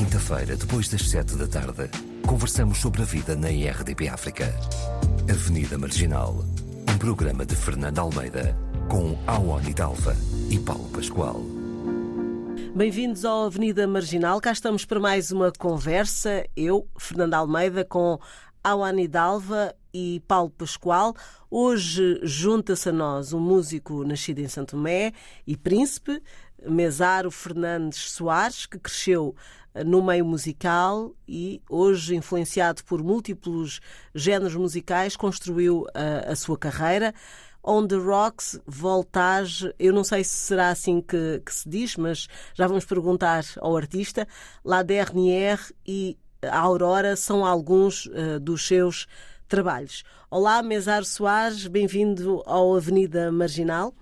[0.00, 1.90] quinta-feira, depois das sete da tarde,
[2.26, 4.46] conversamos sobre a vida na IRDP África.
[5.30, 6.42] Avenida Marginal,
[6.90, 8.56] um programa de Fernando Almeida,
[8.88, 10.16] com Awani Dalva
[10.48, 11.42] e Paulo Pascoal.
[12.74, 14.40] Bem-vindos ao Avenida Marginal.
[14.40, 16.46] Cá estamos para mais uma conversa.
[16.56, 18.18] Eu, Fernando Almeida, com
[18.64, 21.14] Awani Dalva e Paulo Pascoal.
[21.50, 25.12] Hoje junta-se a nós um músico nascido em Santo Tomé
[25.46, 26.22] e príncipe,
[26.68, 29.34] Mesaro Fernandes Soares, que cresceu
[29.74, 33.80] eh, no meio musical e hoje, influenciado por múltiplos
[34.14, 37.14] géneros musicais, construiu a, eh, a sua carreira.
[37.62, 42.26] On the Rocks, Voltage, eu não sei se será assim que, que se diz, mas
[42.54, 44.26] já vamos perguntar ao artista.
[44.64, 49.06] La Dernière e a Aurora são alguns uh, dos seus
[49.46, 50.04] trabalhos.
[50.30, 53.92] Olá, Mesar Soares, bem-vindo ao Avenida Marginal.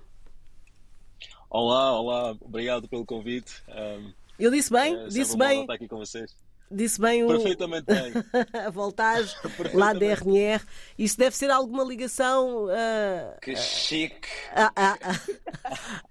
[1.50, 3.62] Olá, olá, obrigado pelo convite.
[3.68, 5.62] Um, Eu disse bem, é, disse bem.
[5.62, 6.36] Estar aqui com vocês.
[6.70, 7.28] Disse bem o.
[7.28, 8.12] Perfeitamente bem.
[8.66, 9.34] a voltagem,
[9.72, 10.62] lá DRNR.
[10.98, 12.66] Isso deve ser alguma ligação.
[12.66, 14.28] Uh, que chique!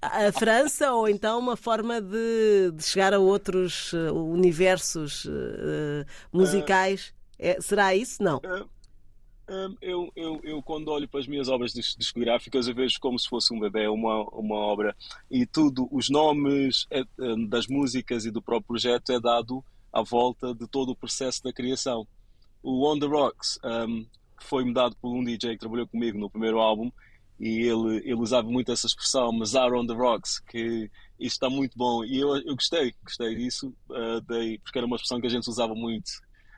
[0.02, 7.14] A, França ou então uma forma de, de chegar a outros uh, universos uh, musicais.
[7.38, 8.24] É, será isso?
[8.24, 8.42] Não.
[9.82, 13.54] Eu, eu, eu, quando olho para as minhas obras discográficas, eu vejo como se fosse
[13.54, 14.96] um bebê, uma, uma obra,
[15.32, 17.04] e tudo, os nomes é,
[17.48, 21.54] das músicas e do próprio projeto é dado à volta de todo o processo da
[21.54, 22.06] criação.
[22.62, 24.06] O On The Rocks um,
[24.42, 26.92] foi-me dado por um DJ que trabalhou comigo no primeiro álbum,
[27.40, 30.90] e ele, ele usava muito essa expressão, Mazar on the Rocks, que
[31.20, 35.22] isto está muito bom, e eu, eu gostei, gostei disso, uh, porque era uma expressão
[35.22, 36.10] que a gente usava muito,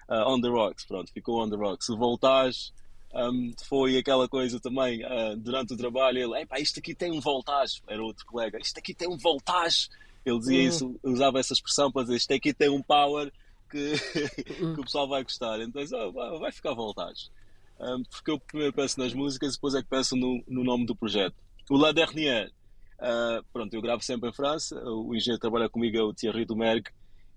[0.10, 1.88] uh, on the rocks, pronto, ficou on the rocks.
[1.90, 2.72] O voltage
[3.14, 7.20] um, foi aquela coisa também, uh, durante o trabalho, ele, epá, isto aqui tem um
[7.20, 9.90] voltage, era outro colega, isto aqui tem um voltage.
[10.26, 10.68] Ele dizia uhum.
[10.68, 13.32] isso, usava essa expressão para dizer, isto aqui tem um power
[13.70, 13.94] que,
[14.62, 14.74] uhum.
[14.76, 15.60] que o pessoal vai gostar.
[15.62, 15.82] Então,
[16.16, 17.30] oh, vai ficar voltage.
[17.80, 20.86] Um, porque eu primeiro penso nas músicas e depois é que penso no, no nome
[20.86, 21.36] do projeto.
[21.70, 22.52] O La Dernière,
[23.00, 26.46] uh, pronto, eu gravo sempre em França, o engenheiro que trabalha comigo é o Thierry
[26.46, 26.90] Dumergue,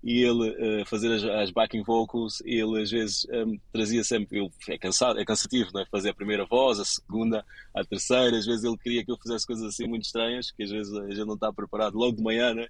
[0.03, 4.51] e ele uh, fazer as, as, backing vocals, ele às vezes um, trazia sempre, ele,
[4.67, 5.85] é cansado, é cansativo, não é?
[5.85, 9.47] Fazer a primeira voz, a segunda, a terceira, às vezes ele queria que eu fizesse
[9.47, 12.53] coisas assim muito estranhas, que às vezes a gente não está preparado logo de manhã,
[12.53, 12.67] né?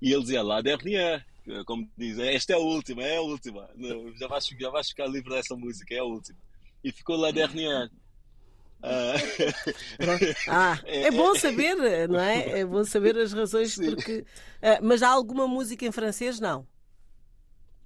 [0.00, 1.24] E ele dizia lá, dernier,
[1.66, 3.68] como diz, esta é a última, é a última,
[4.18, 6.38] já, vais, já vais ficar livre dessa música, é a última.
[6.82, 7.90] E ficou lá dernier.
[8.82, 10.34] Uh...
[10.48, 12.60] ah, é, é bom saber, não é?
[12.60, 13.94] É bom saber as razões Sim.
[13.94, 14.20] porque.
[14.60, 16.40] Uh, mas há alguma música em francês?
[16.40, 16.60] Não.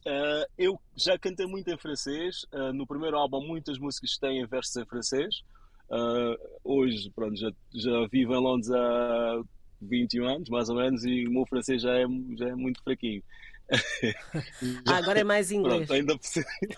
[0.06, 2.47] Uh, eu já cantei muito em francês.
[2.75, 5.43] no primeiro álbum, muitas músicas têm versos em francês.
[6.65, 9.43] hoje, pronto, já, já vivo em Londres há
[9.83, 12.05] 21 anos, mais ou menos, e o meu francês já é,
[12.37, 13.23] já é muito fraquinho.
[14.87, 15.87] ah, agora é mais inglês.
[15.87, 16.15] Pronto, ainda...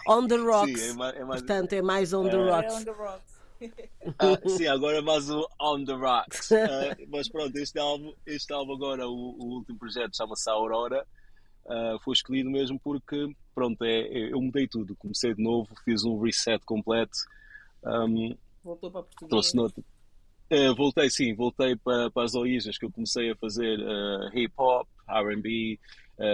[0.09, 0.81] On the Rocks.
[0.81, 1.41] Sim, é mais, é mais...
[1.43, 2.75] Portanto, é mais On the Rocks.
[2.75, 3.38] É on the rocks.
[4.19, 6.51] Ah, sim, agora é mais o On the Rocks.
[6.51, 11.07] Uh, mas pronto, este álbum, este álbum agora, o, o último projeto, chama-se Aurora.
[11.67, 14.97] Uh, foi escolhido mesmo porque, pronto, é, é, eu mudei tudo.
[14.97, 17.19] Comecei de novo, fiz um reset completo.
[17.85, 19.29] Um, Voltou para Portugal.
[19.29, 19.81] Trouxe nota.
[20.51, 23.79] Uh, voltei, sim, voltei para, para as origens que eu comecei a fazer
[24.33, 25.79] hip hop, RB,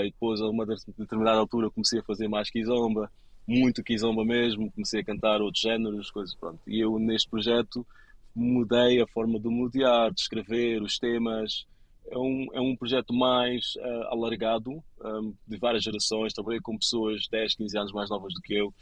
[0.05, 3.11] depois a uma determinada altura comecei a fazer mais kizomba
[3.47, 6.61] muito kizomba mesmo, comecei a cantar outros géneros, coisas, pronto.
[6.67, 7.87] E eu neste projeto
[8.35, 11.67] mudei a forma de modear, de escrever, os temas.
[12.11, 16.33] É um, é um projeto mais uh, alargado, um, de várias gerações.
[16.33, 18.75] Trabalhei com pessoas 10, 15 anos mais novas do que eu.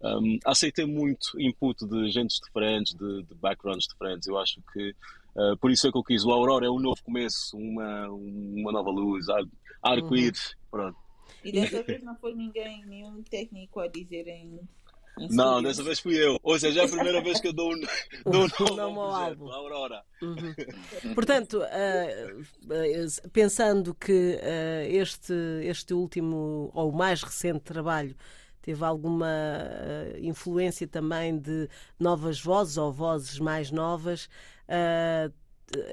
[0.00, 4.28] Um, aceitei muito input de gente diferentes, de, de backgrounds diferentes.
[4.28, 4.90] Eu acho que
[5.34, 6.24] uh, por isso é que eu quis.
[6.24, 9.26] O Aurora é um novo começo, uma, uma nova luz,
[9.82, 10.50] arco-íris.
[10.50, 10.56] Uhum.
[10.70, 11.07] Pronto.
[11.44, 14.60] E dessa vez não foi ninguém, nenhum técnico a dizer em.
[15.30, 16.38] não, dessa vez fui eu.
[16.42, 17.80] Ou seja, é a primeira vez que eu dou um,
[18.24, 19.50] dou um nome ao álbum.
[19.50, 20.04] Aurora.
[20.22, 21.14] Uhum.
[21.14, 28.16] Portanto, uh, uh, pensando que uh, este, este último ou mais recente trabalho
[28.60, 29.28] teve alguma
[30.20, 31.68] influência também de
[31.98, 34.28] novas vozes ou vozes mais novas,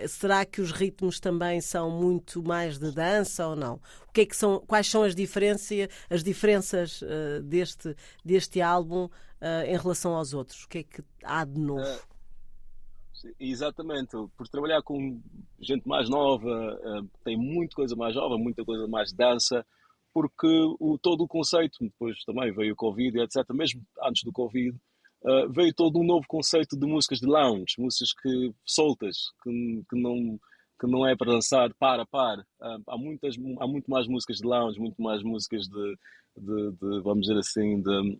[0.07, 3.75] será que os ritmos também são muito mais de dança ou não?
[4.07, 9.05] O que é que são, quais são as diferenças, as diferenças uh, deste, deste álbum
[9.05, 10.63] uh, em relação aos outros?
[10.63, 11.83] O que é que há de novo?
[11.83, 15.19] Uh, exatamente, por trabalhar com
[15.59, 16.77] gente mais nova,
[17.23, 19.65] tem muita coisa mais nova, muita coisa mais dança,
[20.13, 20.47] porque
[20.79, 24.77] o, todo o conceito, depois também veio o Covid, etc., mesmo antes do Covid,
[25.25, 29.99] uh, veio todo um novo conceito de músicas de lounge, músicas que soltas, que, que
[29.99, 30.39] não
[30.77, 32.39] que não é para dançar para par.
[32.39, 35.97] Uh, há, muitas, há muito mais músicas de lounge, muito mais músicas de,
[36.37, 38.19] de, de vamos dizer assim, de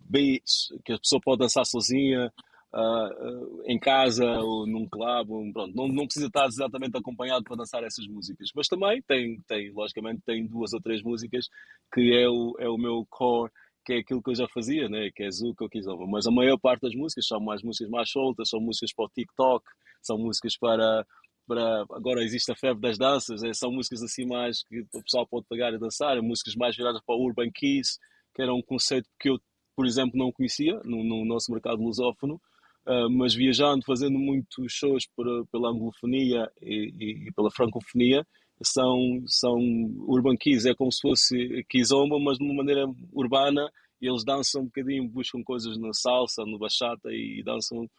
[0.00, 2.30] beats, que a pessoa pode dançar sozinha,
[2.74, 7.82] uh, em casa ou num clube, pronto, não, não precisa estar exatamente acompanhado para dançar
[7.84, 11.48] essas músicas, mas também tem, tem logicamente, tem duas ou três músicas
[11.92, 13.50] que é o, é o meu core,
[13.90, 15.10] que é aquilo que eu já fazia, né?
[15.10, 18.08] que é Zuka ou Kizomba, mas a maior parte das músicas são mais músicas mais
[18.08, 19.64] soltas, são músicas para o TikTok,
[20.00, 21.04] são músicas para
[21.48, 25.26] para agora existe a febre das danças, é, são músicas assim mais que o pessoal
[25.26, 27.98] pode pegar e dançar, músicas mais viradas para o Urban Keys,
[28.32, 29.40] que era um conceito que eu,
[29.74, 32.40] por exemplo, não conhecia no, no nosso mercado lusófono,
[32.86, 38.24] uh, mas viajando, fazendo muitos shows por, pela anglofonia e, e, e, pela francofonia,
[38.62, 39.58] são, são
[40.06, 43.70] Urban Keys, é como se fosse Kizomba, mas de uma maneira urbana,
[44.00, 47.90] e eles dançam um bocadinho, buscam coisas na salsa, no bachata e, dançam de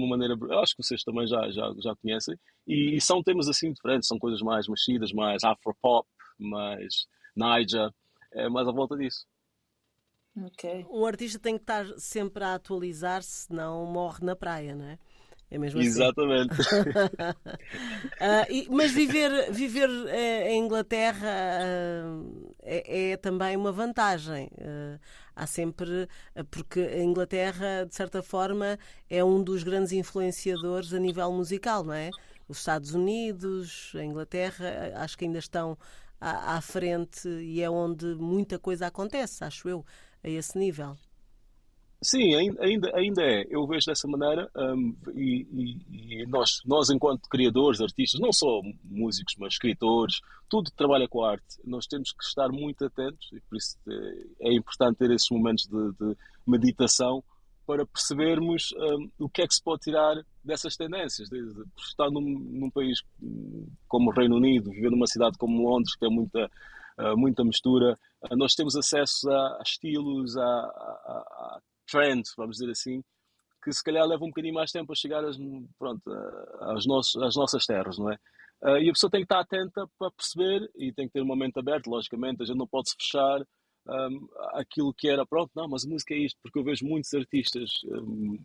[0.00, 2.36] uma maneira, acho que vocês também já, já, já conhecem,
[2.66, 6.06] e, e são temas assim diferentes, são coisas mais mexidas, mais afro-pop,
[6.38, 7.06] mais
[7.36, 7.90] Niger,
[8.32, 9.26] é mais à volta disso.
[10.46, 10.86] Okay.
[10.88, 14.98] Um artista tem que estar sempre a atualizar-se, senão morre na praia, não é?
[15.50, 15.88] É mesmo assim.
[15.88, 16.60] Exatamente.
[16.60, 16.64] uh,
[18.50, 20.08] e, mas viver, viver uh,
[20.48, 24.50] em Inglaterra uh, é, é, também uma vantagem.
[25.34, 26.06] há sempre.
[26.50, 28.78] Porque a Inglaterra, de certa forma,
[29.08, 32.10] é um dos grandes influenciadores a nível musical, não é?
[32.46, 35.78] Os Estados Unidos, a Inglaterra, acho que ainda estão
[36.20, 39.84] à, à frente e é onde muita coisa acontece, acho eu
[40.22, 40.96] a esse nível.
[42.00, 43.44] Sim, ainda, ainda é.
[43.50, 49.34] Eu vejo dessa maneira um, e, e, nós, nós, enquanto criadores, artistas, não só músicos,
[49.36, 53.40] mas escritores, tudo que trabalha com a arte, nós temos que estar muito atentos e
[53.40, 56.16] por isso é, é importante ter esses momentos de, de
[56.46, 57.22] meditação
[57.66, 61.28] para percebermos um, o que é que se pode tirar dessas tendências.
[61.28, 63.02] De, de, estar num, num, país
[63.88, 66.48] como o Reino Unido, viver numa cidade como Londres, que é muita,
[66.98, 67.98] uh, muita mistura,
[68.36, 73.02] nós temos acesso a, a estilos, a, a, a trends, vamos dizer assim,
[73.62, 75.36] que se calhar leva um bocadinho mais tempo a chegar às,
[75.78, 76.02] pronto,
[76.60, 78.16] às, nossos, às nossas terras, não é?
[78.62, 81.36] Uh, e a pessoa tem que estar atenta para perceber e tem que ter uma
[81.36, 83.40] mente aberta, logicamente, a gente não pode se fechar
[83.88, 87.12] um, aquilo que era, pronto, não, mas a música é isto, porque eu vejo muitos
[87.14, 88.38] artistas, um,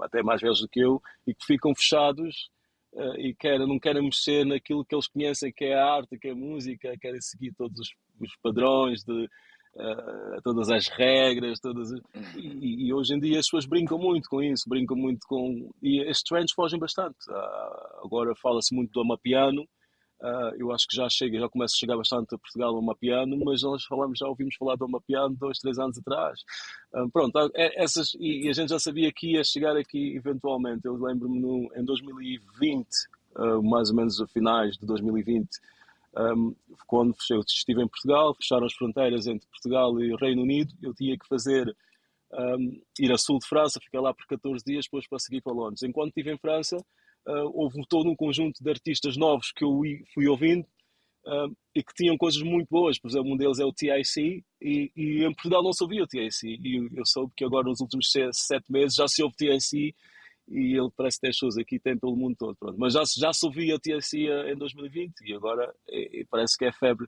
[0.00, 2.50] até mais velhos do que eu, e que ficam fechados
[2.92, 6.28] uh, e querem, não querem mexer naquilo que eles conhecem, que é a arte, que
[6.28, 7.88] é a música, querem seguir todos os,
[8.20, 9.28] os padrões de
[9.76, 12.00] uh, todas as regras, todas as...
[12.36, 15.70] E, e, hoje em dia as pessoas brincam muito com isso, brincam muito com.
[15.82, 17.16] E estes trends fogem bastante.
[17.28, 19.66] Uh, agora fala-se muito do Amapiano.
[20.20, 23.36] Uh, eu acho que já chega, já começa a chegar bastante a Portugal o Amapiano,
[23.44, 26.40] mas nós falamos, já ouvimos falar do Amapiano dois, três anos atrás.
[26.94, 30.86] Uh, pronto, é, essas, e, e, a gente já sabia que ia chegar aqui eventualmente.
[30.86, 32.86] Eu lembro-me em 2020,
[33.36, 35.46] uh, mais ou menos a finais de 2020,
[36.16, 36.54] um,
[36.86, 41.18] quando eu estive em Portugal, fecharam as fronteiras entre Portugal e Reino Unido, eu tinha
[41.18, 41.74] que fazer
[42.32, 45.52] um, ir a sul de França, ficar lá por 14 dias, depois para seguir para
[45.52, 45.82] Londres.
[45.82, 49.80] Enquanto estive em França, uh, houve todo um conjunto de artistas novos que eu
[50.12, 50.66] fui ouvindo
[51.74, 52.98] e que tinham coisas muito boas.
[52.98, 56.06] Por exemplo, um deles é o TIC e, e em Portugal não se ouvia o
[56.06, 56.44] TIC.
[56.44, 59.94] E eu soube que agora nos últimos sete meses já se ouve TIC
[60.48, 62.56] e ele parece ter shows aqui, tem pelo mundo todo.
[62.56, 62.78] Pronto.
[62.78, 66.72] Mas já, já se ouvia TSC em 2020 e agora é, é, parece que é
[66.72, 67.06] febre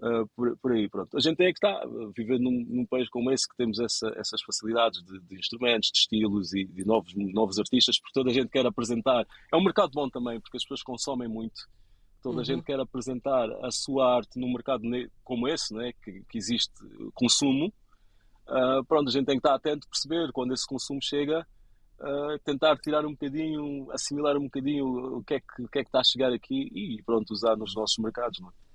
[0.00, 0.88] uh, por, por, aí.
[0.88, 1.16] Pronto.
[1.16, 1.80] A gente tem que estar,
[2.16, 5.98] vivendo num, num país como esse, que temos essa, essas facilidades de, de, instrumentos, de
[5.98, 9.26] estilos e de novos, novos artistas, porque toda a gente quer apresentar.
[9.52, 11.68] É um mercado bom também, porque as pessoas consomem muito.
[12.22, 12.40] Toda uhum.
[12.40, 14.82] a gente quer apresentar a sua arte num mercado
[15.24, 16.72] como esse, né, que, que existe
[17.14, 17.72] consumo.
[18.48, 21.46] Uh, pronto, a gente tem que estar atento, perceber quando esse consumo chega
[22.00, 25.82] uh, tentar tirar um bocadinho, assimilar um bocadinho o que, é que, o que é
[25.82, 28.40] que está a chegar aqui e pronto, usar nos nossos mercados.
[28.40, 28.68] Não é?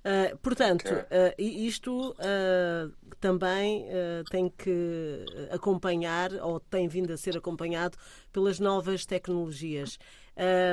[0.00, 2.90] Uh, portanto, uh, isto uh,
[3.20, 3.86] também
[4.30, 7.98] tem que acompanhar, ou tem vindo a ser acompanhado,
[8.32, 9.98] pelas novas tecnologias.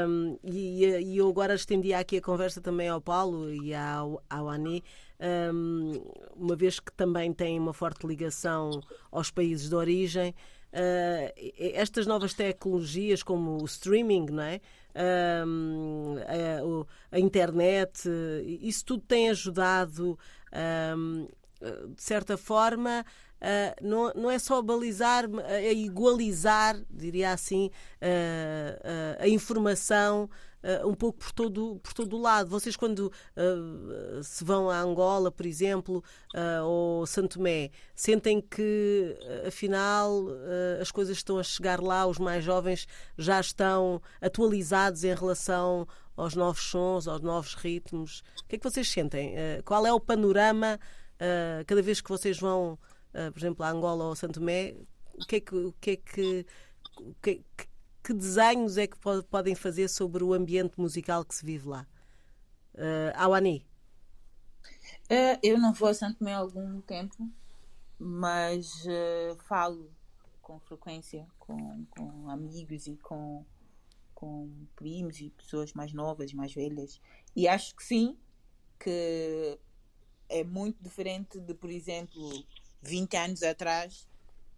[0.08, 4.48] Um, e, e, eu agora estendi aqui a conversa também ao Paulo e ao, ao
[4.48, 4.82] Ani,
[5.20, 5.92] um,
[6.34, 10.34] uma vez que também tem uma forte ligação aos países de origem.
[10.74, 14.60] Uh, estas novas tecnologias como o streaming, não é?
[14.96, 18.10] A, a, internet,
[18.62, 20.20] isso tudo tem ajudado,
[20.52, 21.28] uh,
[21.96, 23.06] de certa forma,
[23.82, 27.70] não, não é só balizar, é igualizar, diria assim,
[29.20, 30.30] a informação
[30.64, 32.50] uh, um pouco por todo, por todo o lado.
[32.50, 36.04] Vocês, quando uh, se vão a Angola, por exemplo,
[36.36, 40.26] uh, ou Santo Tomé, sentem que, afinal,
[40.82, 46.34] as coisas estão a chegar lá, os mais jovens já estão atualizados em relação aos
[46.34, 48.24] novos sons, aos novos ritmos?
[48.44, 49.36] O que é que vocês sentem?
[49.36, 50.80] Uh, qual é o panorama
[51.16, 52.78] uh, cada vez que vocês vão,
[53.18, 54.76] uh, por exemplo, a Angola ou a Santo Tomé?
[55.14, 56.46] O que é que, o que, é que,
[57.22, 57.44] que,
[58.04, 58.98] que, desenhos é que
[59.30, 61.88] podem fazer sobre o ambiente musical que se vive lá?
[62.76, 63.66] Uh, Awani?
[65.42, 67.16] eu não vou a Santo Tomé há algum tempo,
[67.98, 68.86] mas
[69.48, 69.90] falo
[70.42, 73.44] com frequência com, com amigos e com
[74.18, 77.00] com primos e pessoas mais novas, mais velhas.
[77.36, 78.18] E acho que sim,
[78.80, 79.60] que
[80.28, 82.28] é muito diferente de, por exemplo,
[82.82, 84.08] 20 anos atrás,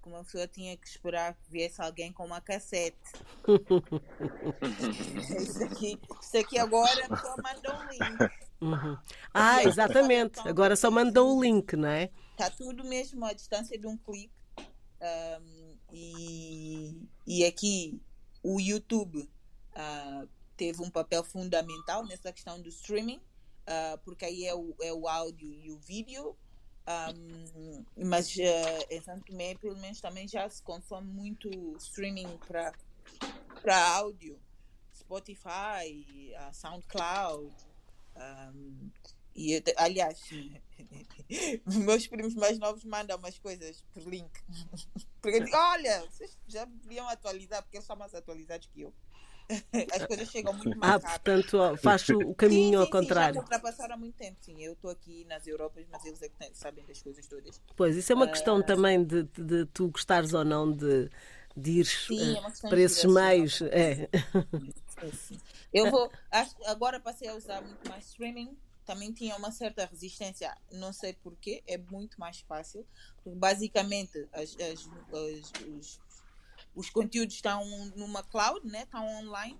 [0.01, 2.97] que uma pessoa tinha que esperar que viesse alguém com uma cassete.
[5.41, 8.31] isso, aqui, isso aqui agora a pessoa manda um link.
[8.61, 8.97] Uhum.
[9.33, 10.39] Ah, exatamente.
[10.47, 12.09] Agora só mandou o link, não é?
[12.31, 14.31] Está tudo mesmo à distância de um clique.
[15.01, 18.01] Um, e, e aqui
[18.43, 24.53] o YouTube uh, teve um papel fundamental nessa questão do streaming, uh, porque aí é
[24.53, 26.35] o, é o áudio e o vídeo.
[26.89, 32.39] Um, mas uh, em Santo Tomé, pelo menos, também já se consome muito streaming
[33.61, 34.39] para áudio.
[34.93, 37.53] Spotify, uh, SoundCloud.
[38.15, 38.89] Um,
[39.35, 40.19] e, aliás,
[41.65, 44.31] meus primos mais novos mandam umas coisas por link.
[45.21, 48.93] Porque eu digo, olha, vocês já deviam atualizar, porque eles são mais atualizados que eu.
[49.93, 51.23] As coisas chegam muito mais ah, rápido.
[51.23, 53.33] portanto, faz o caminho sim, sim, ao contrário.
[53.33, 54.63] Sim, já ultrapassaram há muito tempo, sim.
[54.63, 57.59] Eu estou aqui nas Europas, mas eles é que sabem das coisas todas.
[57.75, 61.09] Pois, isso é uma questão uh, também de, de, de, tu gostares ou não de,
[61.57, 63.61] de ir sim, é para esses meios.
[63.63, 64.07] É.
[65.73, 68.55] Eu vou, acho, agora passei a usar muito mais streaming.
[68.85, 72.85] Também tinha uma certa resistência, não sei porquê, é muito mais fácil.
[73.23, 75.99] Porque basicamente as, as, as os
[76.75, 78.83] os conteúdos estão numa cloud, né?
[78.83, 79.59] estão online.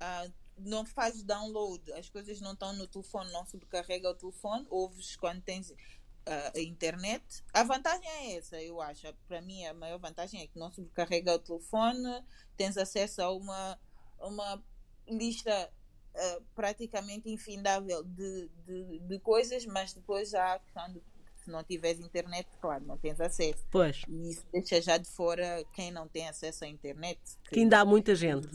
[0.00, 5.16] Uh, não faz download, as coisas não estão no telefone, não sobrecarrega o telefone, ouves
[5.16, 7.44] quando tens uh, a internet.
[7.52, 9.12] A vantagem é essa, eu acho.
[9.26, 12.24] Para mim, a maior vantagem é que não sobrecarrega o telefone,
[12.56, 13.78] tens acesso a uma,
[14.20, 14.62] uma
[15.08, 15.72] lista
[16.14, 21.00] uh, praticamente infindável de, de, de, coisas, mas depois há a questão de
[21.44, 23.64] se não tiveres internet, claro, não tens acesso.
[23.70, 24.02] Pois.
[24.08, 27.20] E isso deixa já de fora quem não tem acesso à internet.
[27.44, 28.48] Que, que ainda há muita gente.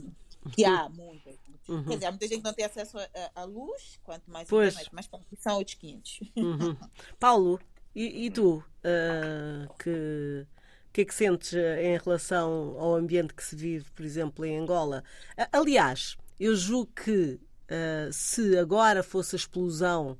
[0.51, 1.29] Que há muita.
[1.67, 1.84] Uhum.
[1.86, 2.98] Quer dizer, há muita gente que não tem acesso
[3.36, 4.74] à luz, quanto mais pois.
[4.74, 6.19] internet, mas são outros 500.
[6.36, 6.77] Uhum.
[7.19, 7.60] Paulo,
[7.93, 8.58] e, e tu?
[8.58, 10.48] Uh, que
[10.89, 14.43] o que é que sentes ah, em relação ao ambiente que se vive, por exemplo,
[14.43, 15.03] em Angola?
[15.51, 20.17] Aliás, eu julgo que uh, se agora fosse a explosão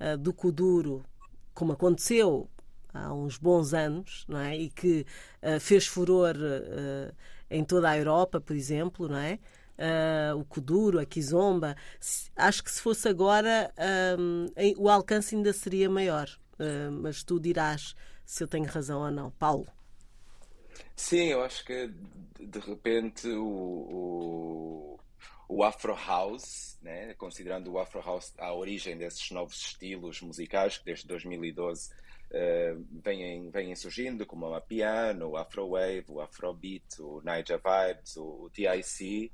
[0.00, 1.04] uh, do Kuduro
[1.58, 2.48] como aconteceu
[2.94, 4.56] há uns bons anos, não é?
[4.56, 5.04] E que
[5.42, 7.12] uh, fez furor uh,
[7.50, 9.40] em toda a Europa, por exemplo, não é?
[9.76, 11.74] Uh, o Kuduro, a Kizomba.
[12.36, 13.72] Acho que se fosse agora,
[14.76, 16.28] o alcance ainda seria maior.
[17.00, 19.30] mas tu dirás se eu tenho razão ou não.
[19.32, 19.66] Paulo.
[20.94, 21.90] Sim, eu acho que
[22.38, 25.00] de repente o, o
[25.48, 27.14] o Afro House, né?
[27.14, 33.50] considerando o Afro House a origem desses novos estilos musicais que desde 2012 uh, vêm,
[33.50, 38.50] vêm surgindo, como o Piano, o Afro Wave, o Afrobeat, o Niger Vibes, o, o
[38.50, 39.32] TIC,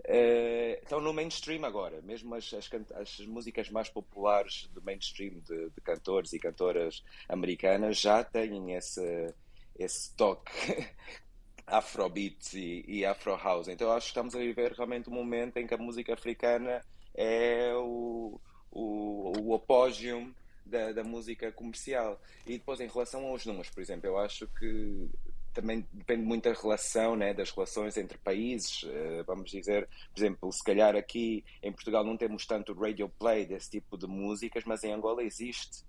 [0.00, 2.02] uh, estão no mainstream agora.
[2.02, 7.98] Mesmo as, as, as, músicas mais populares do mainstream de, de cantores e cantoras americanas
[7.98, 9.34] já têm esse
[9.76, 10.52] esse toque
[11.66, 13.68] Afrobeat e, e Afro House.
[13.68, 17.72] Então acho que estamos a viver realmente um momento em que a música africana é
[17.74, 18.40] o,
[18.70, 20.30] o, o apogeu
[20.64, 22.20] da, da música comercial.
[22.46, 25.08] E depois, em relação aos números, por exemplo, eu acho que
[25.52, 28.82] também depende muito da relação, né, das relações entre países.
[28.82, 33.46] Uh, vamos dizer, por exemplo, se calhar aqui em Portugal não temos tanto radio play
[33.46, 35.84] desse tipo de músicas, mas em Angola existe.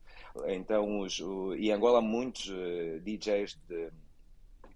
[0.47, 3.89] Então, os, o, e em Angola muitos uh, DJs de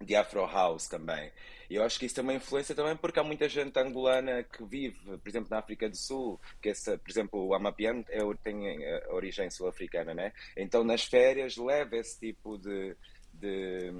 [0.00, 1.30] de Afro House também.
[1.68, 4.98] Eu acho que isso tem uma influência também porque há muita gente angolana que vive,
[5.18, 9.14] por exemplo, na África do Sul, que esse, por exemplo, o Amapiano é, tem a
[9.14, 10.32] origem sul-africana, né?
[10.56, 12.96] Então nas férias leva esse tipo de,
[13.32, 13.92] de,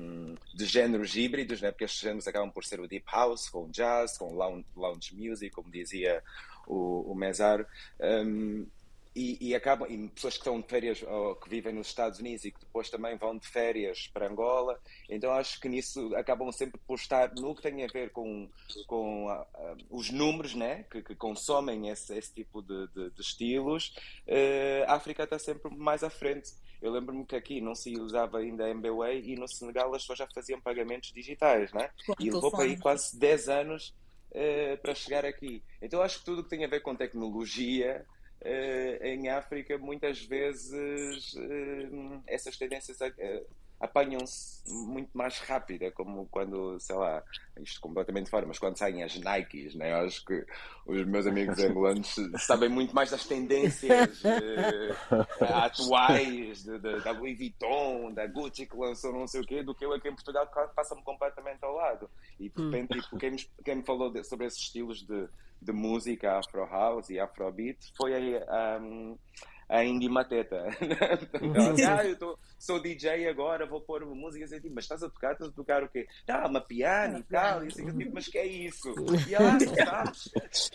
[0.54, 1.70] de géneros híbridos, né?
[1.70, 5.54] porque estes géneros acabam por ser o deep house, com jazz, com lounge, lounge music,
[5.54, 6.22] como dizia
[6.66, 7.64] o, o Mesar.
[8.00, 8.66] Um,
[9.14, 12.44] e, e, acabam, e pessoas que estão de férias ou que vivem nos Estados Unidos
[12.44, 16.80] e que depois também vão de férias para Angola, então acho que nisso acabam sempre
[16.86, 18.48] por estar no que tem a ver com,
[18.86, 23.20] com uh, uh, os números né, que, que consomem esse, esse tipo de, de, de
[23.20, 23.94] estilos.
[24.26, 26.52] Uh, a África está sempre mais à frente.
[26.80, 30.20] Eu lembro-me que aqui não se usava ainda a MBWay e no Senegal as pessoas
[30.20, 31.90] já faziam pagamentos digitais, né?
[32.18, 33.94] e levou para aí quase 10 anos
[34.30, 35.62] uh, para chegar aqui.
[35.82, 38.06] Então acho que tudo que tem a ver com tecnologia
[39.02, 42.98] em África, muitas vezes uh, essas tendências
[43.80, 47.22] apanham-se muito mais rápida, como quando, sei lá,
[47.58, 49.90] isto completamente fora, mas quando saem as Nikes, né?
[49.90, 50.44] Eu acho que
[50.86, 54.22] os meus amigos angolanos sabem muito mais das tendências
[55.40, 59.74] atuais de, de, da Louis Vuitton, da Gucci que lançou não sei o quê, do
[59.74, 62.10] que eu aqui em Portugal que passa-me completamente ao lado.
[62.38, 65.26] E de repente, tipo, quem, me, quem me falou de, sobre esses estilos de
[65.60, 69.18] de música Afro House e Afrobeat foi a, um,
[69.70, 70.66] a Indy Mateta.
[71.88, 75.32] ah, eu tô, sou DJ agora, vou pôr músicas e tipo, mas estás a tocar,
[75.32, 76.08] estás a tocar o quê?
[76.28, 78.92] Ah, uma piano e tal, e assim, eu tipo, mas que é isso?
[79.28, 79.52] E ela,
[79.88, 80.72] ah, sabes?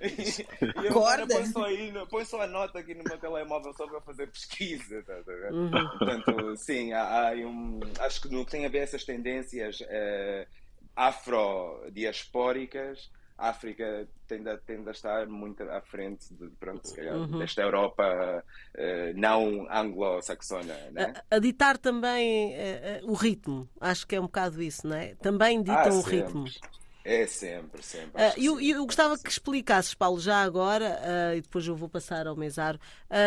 [0.00, 0.46] e
[0.86, 4.00] eu agora põe só, aí, põe só a nota aqui no meu telemóvel só para
[4.02, 5.02] fazer pesquisa.
[5.02, 5.70] Tá, tá, uhum.
[5.70, 10.46] Portanto, sim, há, há um, acho que no que tem a ver essas tendências uh,
[10.94, 17.38] afro-diaspóricas, a África tende a, tende a estar muito à frente de, pronto, calhar, uhum.
[17.38, 20.74] desta Europa uh, não anglo-saxona.
[20.92, 21.14] Né?
[21.30, 25.14] A, a, ditar também uh, o ritmo, acho que é um bocado isso, não é?
[25.16, 26.44] Também ditam ah, o ritmo.
[27.04, 28.22] É sempre, sempre.
[28.22, 32.26] Uh, eu, eu gostava que explicasses, Paulo, já agora, uh, e depois eu vou passar
[32.26, 32.78] ao Mesaro,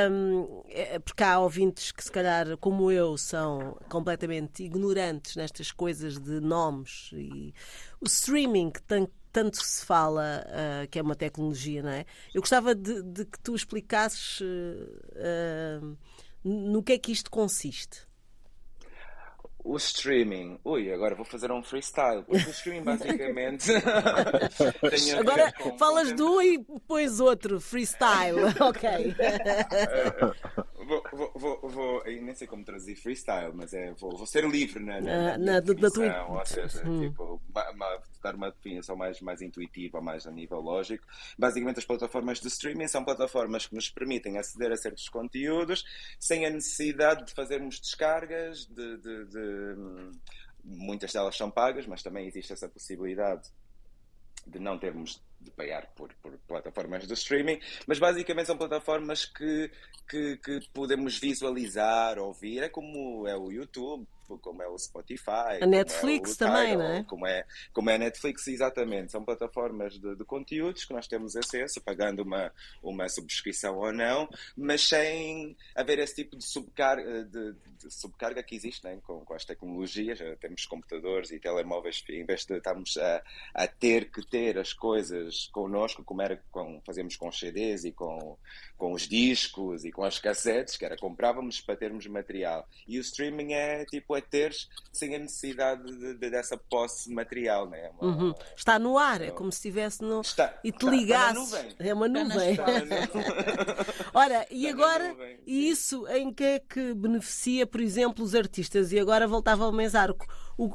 [0.09, 6.17] um, é, porque há ouvintes que, se calhar, como eu, são completamente ignorantes nestas coisas
[6.17, 7.53] de nomes e
[8.01, 12.07] o streaming que tem tanto se fala uh, que é uma tecnologia, não é?
[12.33, 15.95] Eu gostava de, de que tu explicasses uh,
[16.43, 18.07] no que é que isto consiste
[19.67, 20.57] o streaming.
[20.63, 22.23] Ui, agora vou fazer um freestyle.
[22.27, 23.71] o streaming basicamente.
[25.19, 28.39] agora falas do e depois outro, freestyle.
[28.61, 29.13] ok.
[30.87, 34.83] Vou, vou, vou, vou, nem sei como traduzir freestyle, mas é, vou, vou ser livre
[34.83, 37.01] na, na, na, na definição, ou seja, hum.
[37.01, 37.41] tipo,
[38.23, 41.05] dar uma definição mais, mais intuitiva, mais a nível lógico.
[41.37, 45.83] Basicamente, as plataformas de streaming são plataformas que nos permitem aceder a certos conteúdos
[46.19, 49.75] sem a necessidade de fazermos descargas, de, de, de
[50.63, 53.49] muitas delas são pagas, mas também existe essa possibilidade
[54.47, 59.71] de não termos de pagar por, por, plataformas de streaming, mas basicamente são plataformas que,
[60.09, 64.07] que, que, podemos visualizar, ouvir, é como é o YouTube,
[64.41, 67.03] como é o Spotify, a Netflix é o também, não é?
[67.03, 69.11] Como é, como é a Netflix, exatamente.
[69.11, 74.27] São plataformas de, de, conteúdos que nós temos acesso, pagando uma, uma subscrição ou não,
[74.55, 78.99] mas sem haver esse tipo de subcarga, de, de subcarga que existe né?
[79.05, 80.19] com, com as tecnologias.
[80.39, 85.47] Temos computadores e telemóveis, em vez de estarmos a, a ter que ter as coisas
[85.51, 88.37] connosco, como era com, fazemos com os CDs e com,
[88.77, 92.67] com os discos e com as cassetes, que era comprávamos para termos material.
[92.87, 97.69] E o streaming é tipo é teres sem a necessidade de, de, dessa posse material.
[97.69, 97.91] Né?
[97.99, 98.33] Uma, uhum.
[98.55, 100.21] Está no ar, é como se estivesse no.
[100.21, 101.75] Está, e te ligasse.
[101.79, 102.57] É uma nuvem.
[104.13, 108.91] Ora, e agora, e isso em que é que beneficia, por exemplo, os artistas?
[108.91, 110.25] E agora voltava ao Mesarco.
[110.57, 110.73] O,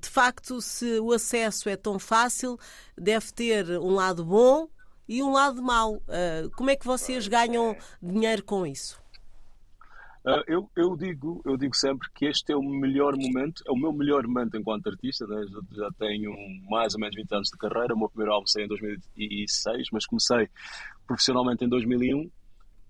[0.00, 2.58] de facto, se o acesso é tão fácil,
[2.96, 4.68] deve ter um lado bom
[5.08, 6.02] e um lado mau.
[6.08, 7.78] Ah, como é que vocês ganham é.
[8.00, 9.00] dinheiro com isso?
[10.24, 13.76] Uh, eu, eu, digo, eu digo sempre que este é o melhor momento, é o
[13.76, 15.26] meu melhor momento enquanto artista.
[15.26, 15.44] Né?
[15.46, 16.32] Já, já, tenho
[16.68, 17.94] mais ou menos 20 anos de carreira.
[17.94, 20.48] O meu primeiro álbum saiu em 2006, mas comecei
[21.06, 22.20] profissionalmente em 2001.
[22.20, 22.30] Uh,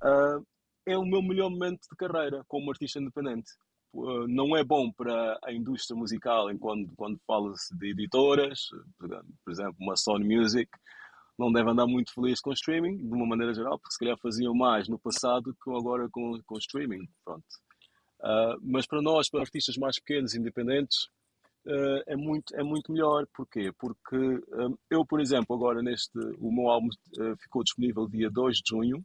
[0.01, 0.41] ah,
[0.87, 3.51] é o meu melhor momento de carreira como artista independente.
[3.93, 9.77] Uh, não é bom para a indústria musical enquanto quando fala-se de editoras, por exemplo,
[9.81, 10.71] uma Sony Music
[11.39, 14.19] não deve andar muito feliz com o streaming, de uma maneira geral, porque se calhar
[14.19, 17.09] faziam mais no passado que agora com, com o streaming.
[17.25, 17.45] Pronto.
[18.21, 21.05] Uh, mas para nós, para artistas mais pequenos, independentes,
[21.67, 23.27] uh, é, muito, é muito melhor.
[23.33, 23.73] Porquê?
[23.79, 28.57] Porque um, eu, por exemplo, agora neste, o meu álbum uh, ficou disponível dia 2
[28.57, 29.05] de junho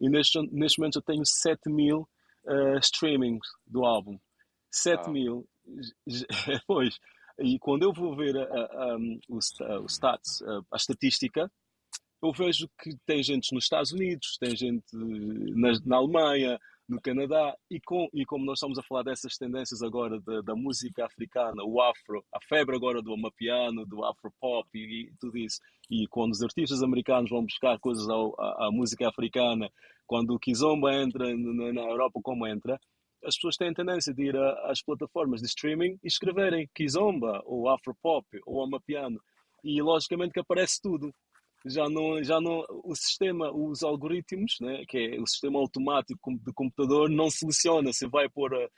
[0.00, 2.08] e neste, neste momento eu tenho 7 mil
[2.80, 4.18] streamings do álbum.
[4.70, 5.10] 7 ah.
[5.10, 5.46] mil.
[6.66, 6.98] pois.
[7.40, 9.38] E quando eu vou ver a, a, um, o,
[9.86, 11.50] stats, a, estatística,
[12.22, 17.54] eu vejo que tem gente nos Estados Unidos, tem gente na, na Alemanha, no Canadá,
[17.70, 21.62] e, com, e como nós estamos a falar dessas tendências agora da, da música africana,
[21.62, 26.32] o afro, a febre agora do amapiano, do afropop e, e tudo isso, e quando
[26.32, 29.70] os artistas americanos vão buscar coisas ao, à, à música africana,
[30.06, 32.80] quando o Kizomba entra na, na Europa como entra,
[33.24, 38.26] as pessoas têm tendência de ir às plataformas de streaming e escreverem Kizomba, ou Afropop,
[38.46, 39.20] ou Amapiano.
[39.64, 41.12] E logicamente que aparece tudo.
[41.66, 46.52] Já não, já não, o sistema, os algoritmos, né, que é o sistema automático de
[46.52, 48.68] computador, não seleciona se vai pôr a,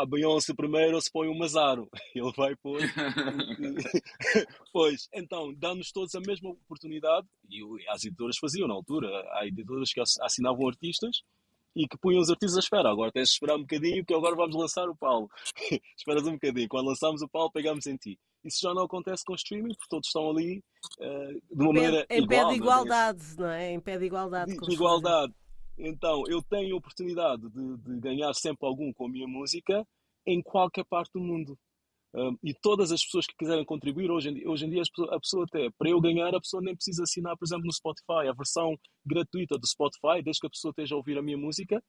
[0.00, 1.88] a Beyoncé primeiro se põe o Mazaro.
[2.14, 2.80] Ele vai pôr.
[4.72, 9.08] pois, então, dá-nos todos a mesma oportunidade, e as editoras faziam na altura.
[9.34, 11.22] Há editoras que assinavam artistas
[11.74, 12.90] e que punham os artistas à espera.
[12.90, 15.28] Agora tens de esperar um bocadinho, que agora vamos lançar o Paulo.
[15.96, 16.68] Esperas um bocadinho.
[16.68, 18.18] Quando lançamos o Paulo, pegamos em ti.
[18.44, 20.62] Isso já não acontece com o streaming, porque todos estão ali
[21.00, 22.22] uh, de uma maneira em igual.
[22.22, 23.72] Em pé de igualdade, não é?
[23.72, 24.52] Em pé de igualdade.
[24.52, 25.34] De, de igualdade.
[25.78, 29.84] Então, eu tenho a oportunidade de, de, ganhar sempre algum com a minha música
[30.26, 31.58] em qualquer parte do mundo.
[32.42, 35.68] E todas as pessoas que quiserem contribuir, hoje em hoje em dia a pessoa até,
[35.76, 39.58] para eu ganhar, a pessoa nem precisa assinar, por exemplo, no Spotify, a versão gratuita
[39.58, 41.82] do Spotify, desde que a pessoa esteja a ouvir a minha música,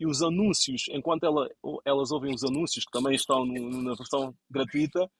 [0.00, 1.48] e os anúncios, enquanto ela,
[1.84, 5.10] elas ouvem os anúncios, que também estão no, na versão gratuita,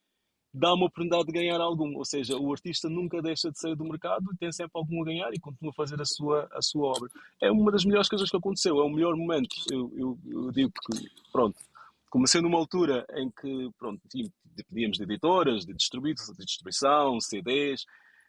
[0.54, 1.96] dá uma oportunidade de ganhar algum.
[1.96, 5.04] Ou seja, o artista nunca deixa de sair do mercado e tem sempre algum a
[5.04, 7.08] ganhar e continua a fazer a sua, a sua obra.
[7.42, 9.54] É uma das melhores coisas que aconteceu, é o melhor momento.
[9.70, 11.58] Eu, eu, eu digo que, pronto,
[12.10, 14.00] comecei numa altura em que, pronto,
[14.68, 17.84] pedíamos de editoras, de, de distribuição, CDs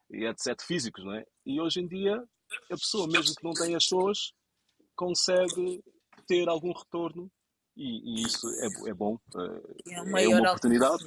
[0.10, 0.62] e etc.
[0.62, 1.26] físicos, não é?
[1.46, 2.24] E hoje em dia,
[2.72, 4.34] a pessoa, mesmo que não tenha shows,
[4.96, 5.82] consegue
[6.28, 7.32] ter algum retorno
[7.76, 9.18] e, e isso é, é bom.
[9.36, 11.06] É, é uma, é uma oportunidade.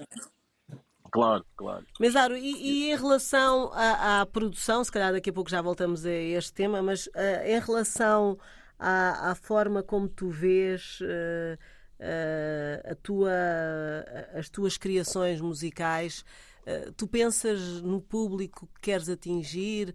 [1.11, 1.85] Claro, claro.
[2.01, 6.07] Mesaro, e, e em relação à, à, produção, se calhar daqui a pouco já voltamos
[6.07, 8.39] a este tema, mas uh, em relação
[8.79, 11.59] à, à, forma como tu vês uh,
[12.03, 13.31] uh, tua,
[14.35, 16.25] as tuas criações musicais,
[16.97, 19.95] tu pensas no público que queres atingir?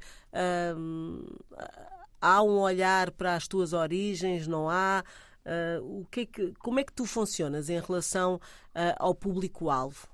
[2.19, 4.47] há um olhar para as tuas origens?
[4.47, 5.03] Não há?
[5.81, 8.39] o que, é que como é que tu funcionas em relação
[8.99, 10.07] ao público-alvo?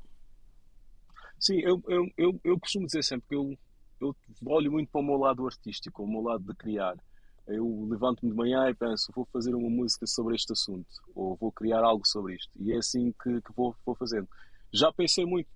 [1.40, 3.58] Sim, eu, eu, eu, eu costumo dizer sempre que eu,
[4.00, 6.96] eu olho muito para o meu lado artístico, o meu lado de criar.
[7.48, 11.52] Eu levanto-me de manhã e penso, vou fazer uma música sobre este assunto, ou vou
[11.52, 12.52] criar algo sobre isto.
[12.60, 14.28] E é assim que, que vou, vou fazendo.
[14.72, 15.50] Já pensei muito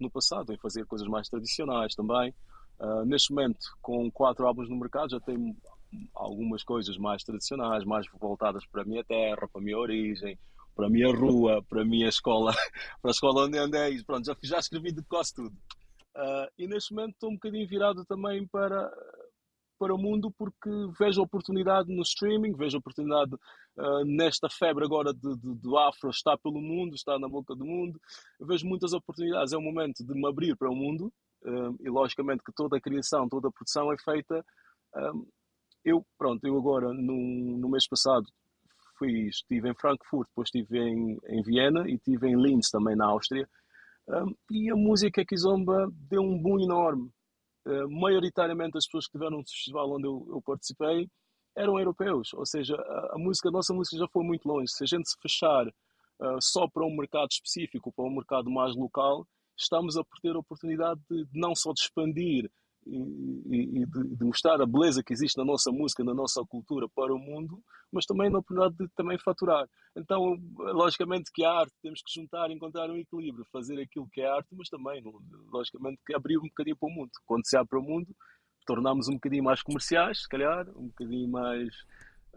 [0.00, 2.34] no passado em fazer coisas mais tradicionais também.
[2.80, 5.56] Uh, neste momento, com quatro álbuns no mercado, já tenho
[6.14, 10.38] algumas coisas mais tradicionais, mais voltadas para a minha terra, para a minha origem,
[10.74, 12.52] para a minha rua, para a minha escola,
[13.02, 15.56] para a escola onde andei, pronto, já, já escrevi de quase tudo.
[16.16, 18.90] Uh, e neste momento estou um bocadinho virado também para,
[19.78, 25.36] para o mundo porque vejo oportunidade no streaming, vejo oportunidade uh, nesta febre agora de,
[25.36, 28.00] de, do afro, está pelo mundo, está na boca do mundo.
[28.40, 31.12] vejo muitas oportunidades, é o momento de me abrir para o mundo
[31.44, 34.44] uh, e logicamente que toda a criação, toda a produção é feita.
[35.84, 38.26] eu, pronto, eu agora no, no mês passado
[38.98, 43.06] fui, estive em Frankfurt, depois estive em, em Viena e estive em Linz também na
[43.06, 43.48] Áustria.
[44.08, 47.10] Um, e a música Kizomba deu um boom enorme.
[47.66, 51.08] Uh, maioritariamente as pessoas que estiveram no festival onde eu, eu participei
[51.56, 54.70] eram europeus, ou seja, a, a, música, a nossa música já foi muito longe.
[54.70, 58.76] Se a gente se fechar uh, só para um mercado específico, para um mercado mais
[58.76, 62.50] local, estamos a perder a oportunidade de, de não só de expandir
[62.88, 67.14] e, e de, mostrar a beleza que existe na nossa música, na nossa cultura para
[67.14, 69.66] o mundo, mas também na oportunidade de também faturar.
[69.96, 74.28] Então, logicamente que a arte temos que juntar, encontrar um equilíbrio, fazer aquilo que é
[74.28, 75.02] arte, mas também,
[75.50, 77.10] logicamente, que abrir um bocadinho para o mundo.
[77.26, 78.08] Quando se abre para o mundo,
[78.66, 81.74] tornamos um bocadinho mais comerciais, se calhar, um bocadinho mais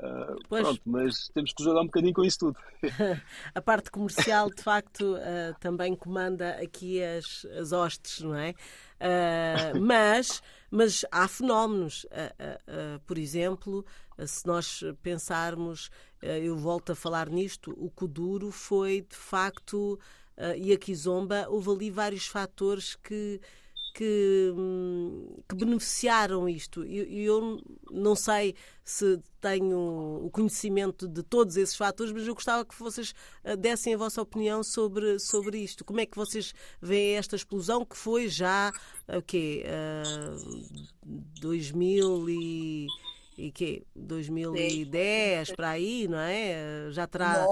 [0.01, 2.57] Uh, pronto, mas temos que jogar um bocadinho com isso tudo.
[3.53, 8.49] a parte comercial, de facto, uh, também comanda aqui as, as hostes, não é?
[8.49, 12.07] Uh, mas, mas há fenómenos.
[13.05, 13.85] por exemplo,
[14.25, 19.99] se nós pensarmos, eu volto a falar nisto, o Kuduro foi, de facto,
[20.57, 23.39] e a Kizomba, houve ali vários fatores que
[23.93, 24.54] que,
[25.47, 26.86] que beneficiaram isto.
[26.86, 32.34] E eu, eu, não sei se tenho o conhecimento de todos esses fatores, mas eu
[32.34, 35.86] gostava que vocês eh, dessem a vossa opinião sobre, sobre isto.
[35.86, 38.71] Como é que vocês veem esta explosão que foi já
[39.08, 40.82] o okay, uh,
[41.39, 42.88] 2000 e
[43.41, 45.56] e que 2010 Sim.
[45.56, 46.88] para aí, não é?
[46.91, 47.47] Já terá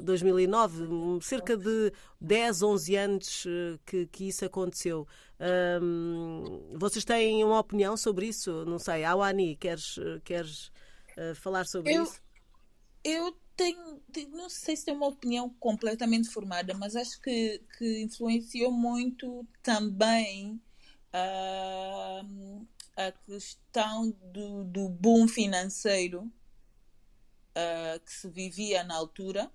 [0.00, 0.86] 2009,
[1.20, 5.06] cerca de 10, 11 anos eh, que, que isso aconteceu.
[6.72, 8.64] Vocês têm uma opinião sobre isso?
[8.64, 10.68] Não sei, Awani, queres, queres
[11.18, 12.22] uh, falar sobre eu, isso?
[13.04, 18.72] Eu tenho, não sei se tenho uma opinião completamente formada, mas acho que, que influenciou
[18.72, 20.58] muito também.
[21.12, 26.22] Uh, a questão do, do boom financeiro
[27.56, 29.50] uh, que se vivia na altura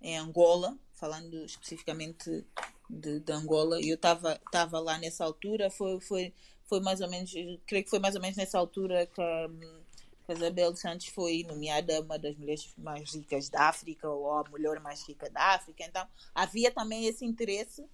[0.00, 2.44] em Angola, falando especificamente
[2.88, 7.32] de, de Angola, eu estava lá nessa altura, foi, foi, foi mais ou menos,
[7.66, 12.00] creio que foi mais ou menos nessa altura que, que a Isabel Santos foi nomeada
[12.00, 15.84] uma das mulheres mais ricas da África ou a mulher mais rica da África.
[15.84, 17.86] Então havia também esse interesse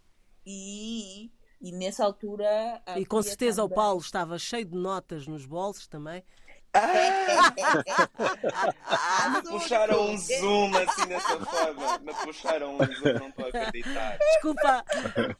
[0.46, 1.30] e,
[1.62, 2.82] e nessa altura.
[2.96, 3.72] E com certeza também...
[3.72, 6.24] o Paulo estava cheio de notas nos bolsos também.
[9.32, 11.98] me puxaram um zoom assim dessa forma.
[12.00, 14.18] Me puxaram um zoom, não estou a acreditar.
[14.18, 14.84] Desculpa,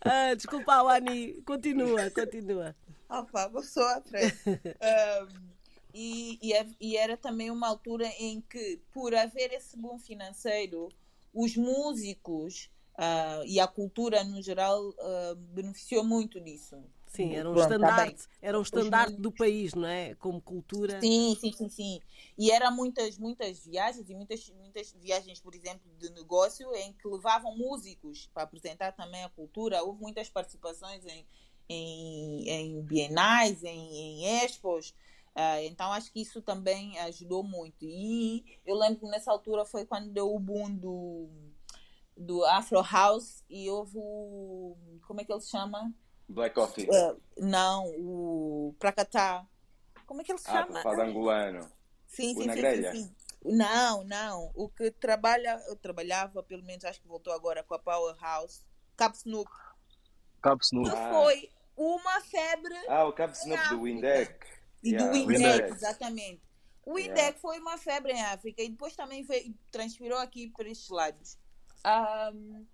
[0.07, 1.43] uh, desculpa, Wani.
[1.43, 2.77] Continua, continua.
[3.09, 3.99] Opa, vou só.
[3.99, 5.53] Um,
[5.93, 10.89] e, e, é, e, era também uma altura em que, por haver esse boom financeiro,
[11.35, 12.71] os músicos
[13.03, 16.77] uh, e a cultura no geral uh, beneficiou muito disso.
[17.09, 20.15] Sim, era um tá estandarte, tá era um estandarte do país, não é?
[20.15, 20.99] Como cultura.
[20.99, 22.01] Sim, sim, sim, sim.
[22.39, 27.07] E eram muitas, muitas viagens e muitas, muitas viagens, por exemplo, de negócio em que
[27.07, 29.83] levavam músicos para apresentar também a cultura.
[29.83, 31.27] Houve muitas participações em,
[31.69, 34.95] em, em bienais, em, em expos.
[35.37, 37.85] Uh, então acho que isso também ajudou muito.
[37.85, 41.29] E eu lembro que nessa altura foi quando deu o boom do,
[42.17, 44.77] do Afro House e houve o.
[45.07, 45.93] Como é que ele se chama?
[46.29, 46.89] Black Coffee.
[46.89, 49.47] Uh, não, o Pracatá.
[50.07, 50.83] Como é que ele se ah, chama?
[50.83, 51.69] Fadangulano.
[52.07, 53.15] Sim, sim, sim, sim, sim.
[53.45, 54.53] Não, não.
[54.55, 58.61] O que trabalha, eu trabalhava, pelo menos acho que voltou agora com a Powerhouse.
[58.97, 59.51] Cap Snoop.
[60.43, 60.91] Cap Snoop.
[60.91, 61.11] Que ah.
[61.13, 62.75] foi uma febre.
[62.89, 64.47] Ah, o Cap Snoop do Windec.
[64.83, 66.43] E yeah, do Windec, exatamente.
[66.85, 67.39] O Windec yeah.
[67.39, 71.39] foi uma febre em África e depois também veio, transferiu aqui para estes lados.
[71.85, 72.67] Um,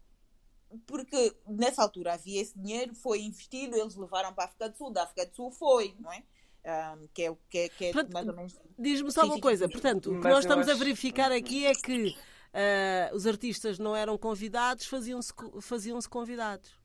[0.87, 4.91] porque nessa altura havia esse dinheiro, foi investido, eles levaram para a África do Sul,
[4.91, 6.23] da África do Sul foi, não é?
[6.65, 8.59] Um, que é, que é, que é mais ou menos.
[8.79, 10.77] Diz-me só uma coisa, portanto, o que nós estamos acho...
[10.77, 16.78] a verificar aqui é que uh, os artistas não eram convidados, faziam-se faziam -se convidados.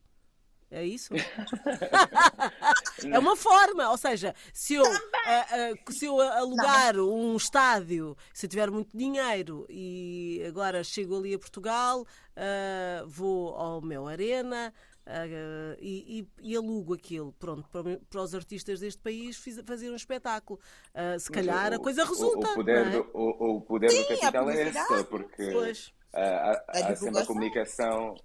[0.74, 1.14] É isso?
[3.06, 8.48] é uma forma, ou seja, se eu, uh, uh, se eu alugar um estádio, se
[8.48, 14.74] eu tiver muito dinheiro e agora chego ali a Portugal, uh, vou ao meu Arena.
[15.06, 19.92] Uh, e, e, e, alugo aquilo, pronto, para, para, os artistas deste país fiz, fazer
[19.92, 20.58] um espetáculo.
[20.96, 22.52] Uh, se calhar o, a coisa resulta.
[22.52, 22.90] O, poder, é?
[22.90, 25.52] do, o, o, poder Sim, do capital é esse, porque
[26.14, 28.16] a, a, a, a comunicação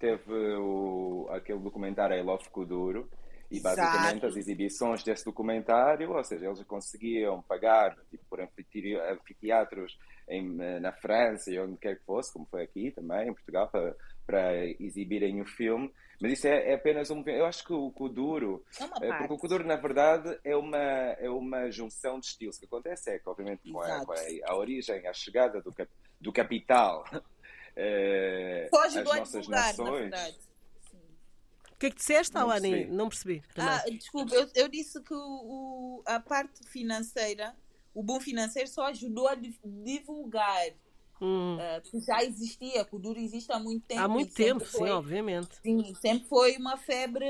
[0.00, 3.08] teve o, aquele documentário I Love Kuduro,
[3.50, 4.26] e basicamente Exato.
[4.26, 11.50] as exibições desse documentário, ou seja, eles conseguiam pagar tipo, por anfiteatros em, na França
[11.50, 15.44] e onde quer que fosse, como foi aqui também, em Portugal, para, para exibirem o
[15.44, 15.92] filme.
[16.22, 17.24] Mas isso é, é apenas um.
[17.26, 18.62] Eu acho que o Kuduro.
[19.02, 22.56] É eh, porque o Kuduro, na verdade, é uma, é uma junção de estilos.
[22.56, 24.04] O que acontece é que, obviamente, com a, a,
[24.52, 27.04] a origem, a chegada do, cap, do capital
[27.82, 29.78] é, Só ajudou a divulgar, nações.
[29.78, 30.38] na verdade.
[31.72, 32.84] O que é que disseste, Alani?
[32.84, 33.42] Não percebi.
[33.56, 37.56] Ah, desculpa, eu, eu, disse que o, a parte financeira,
[37.94, 40.72] o bom financeiro só ajudou a divulgar.
[41.22, 41.56] Hum.
[41.56, 44.00] Uh, já existia, o Duro existe há muito tempo.
[44.00, 45.56] Há muito tempo, foi, sim, obviamente.
[45.62, 47.26] Sim, sempre foi uma febre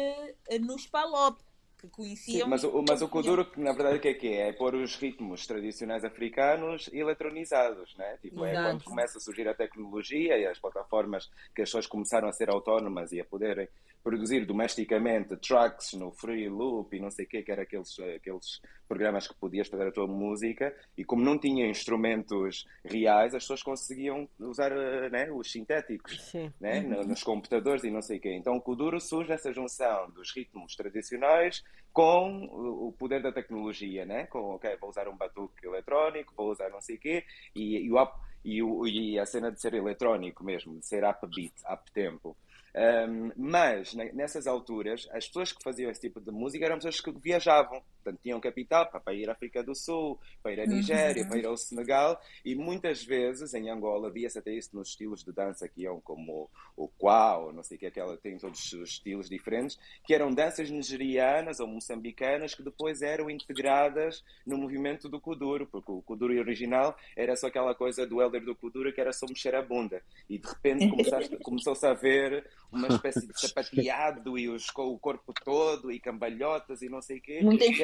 [0.48, 1.40] eh, nos palop
[1.80, 2.44] que conheciam.
[2.44, 4.48] Sim, mas o, mas o Kuduro, que na verdade o que é que é?
[4.48, 8.18] É pôr os ritmos tradicionais africanos eletronizados, né?
[8.20, 12.28] Tipo, é quando começa a surgir a tecnologia e as plataformas que as pessoas começaram
[12.28, 13.68] a ser autónomas e a poderem
[14.02, 18.60] produzir domesticamente tracks no Free Loop e não sei o que, que era aqueles, aqueles
[18.88, 23.62] programas que podias fazer a tua música e como não tinha instrumentos reais, as pessoas
[23.62, 24.70] conseguiam usar
[25.10, 27.06] né, os sintéticos né, uhum.
[27.06, 28.34] nos computadores e não sei o quê.
[28.34, 34.26] Então o Kuduro surge essa junção dos ritmos tradicionais com o poder da tecnologia, né?
[34.26, 37.92] com, ok, vou usar um batuque eletrónico, vou usar não sei o quê, e, e,
[37.92, 38.08] o,
[38.44, 42.36] e, o, e a cena de ser eletrónico mesmo, de ser upbeat, up-tempo.
[42.74, 47.10] Um, mas nessas alturas, as pessoas que faziam esse tipo de música eram pessoas que
[47.10, 51.28] viajavam, portanto, tinham capital para ir à África do Sul, para ir à Nigéria, uhum.
[51.28, 55.32] para ir ao Senegal, e muitas vezes em Angola via-se até isso nos estilos de
[55.32, 59.28] dança que iam como o quau, não sei o que, aquela tem todos os estilos
[59.28, 65.66] diferentes, que eram danças nigerianas ou moçambicanas que depois eram integradas no movimento do Kuduro,
[65.66, 69.26] porque o Kuduro original era só aquela coisa do Elder do Kuduro que era só
[69.26, 70.88] mexer a bunda, e de repente
[71.42, 76.88] começou-se a ver uma espécie de sapateado e os, o corpo todo e cambalhotas e
[76.88, 77.40] não sei o que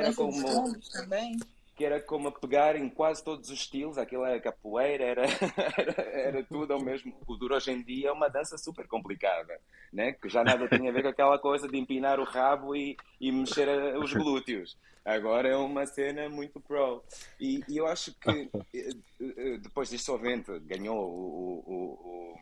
[0.07, 1.37] era como também.
[1.75, 5.23] Que era como a pegar em quase todos os estilos, aquilo era capoeira, era,
[5.77, 7.15] era, era tudo ao mesmo.
[7.27, 9.61] O duro hoje em dia é uma dança super complicada,
[9.93, 10.13] né?
[10.13, 13.31] que já nada tem a ver com aquela coisa de empinar o rabo e, e
[13.31, 14.77] mexer os glúteos.
[15.05, 17.05] Agora é uma cena muito pro.
[17.39, 18.91] E, e eu acho que eh,
[19.21, 22.41] eh, depois disso, obviamente, ganhou o, o, o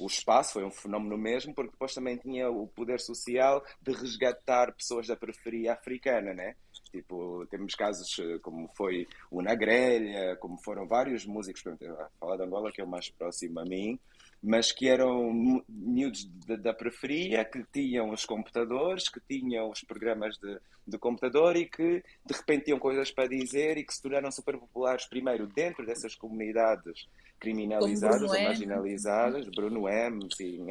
[0.00, 4.72] o espaço foi um fenómeno mesmo, porque depois também tinha o poder social de resgatar
[4.72, 6.56] pessoas da periferia africana, né?
[6.92, 12.42] Tipo, temos casos como foi o Na Grelha, como foram vários músicos, a falar de
[12.44, 13.98] Angola, que é o mais próximo a mim,
[14.42, 20.58] mas que eram miúdos da periferia, que tinham os computadores, que tinham os programas de,
[20.86, 24.58] de computador e que de repente tinham coisas para dizer e que se tornaram super
[24.58, 27.06] populares primeiro dentro dessas comunidades
[27.38, 30.66] criminalizadas ou marginalizadas, Bruno M, sim,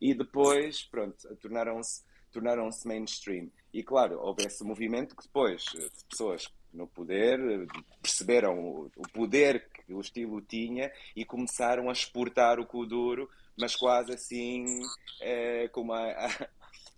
[0.00, 3.50] e depois, pronto, tornaram-se tornaram-se mainstream.
[3.78, 7.38] E claro, houve esse movimento que depois de pessoas no poder
[8.02, 14.12] perceberam o poder que o estilo tinha e começaram a exportar o Kuduro, mas quase
[14.12, 14.80] assim,
[15.20, 16.48] é, como a, a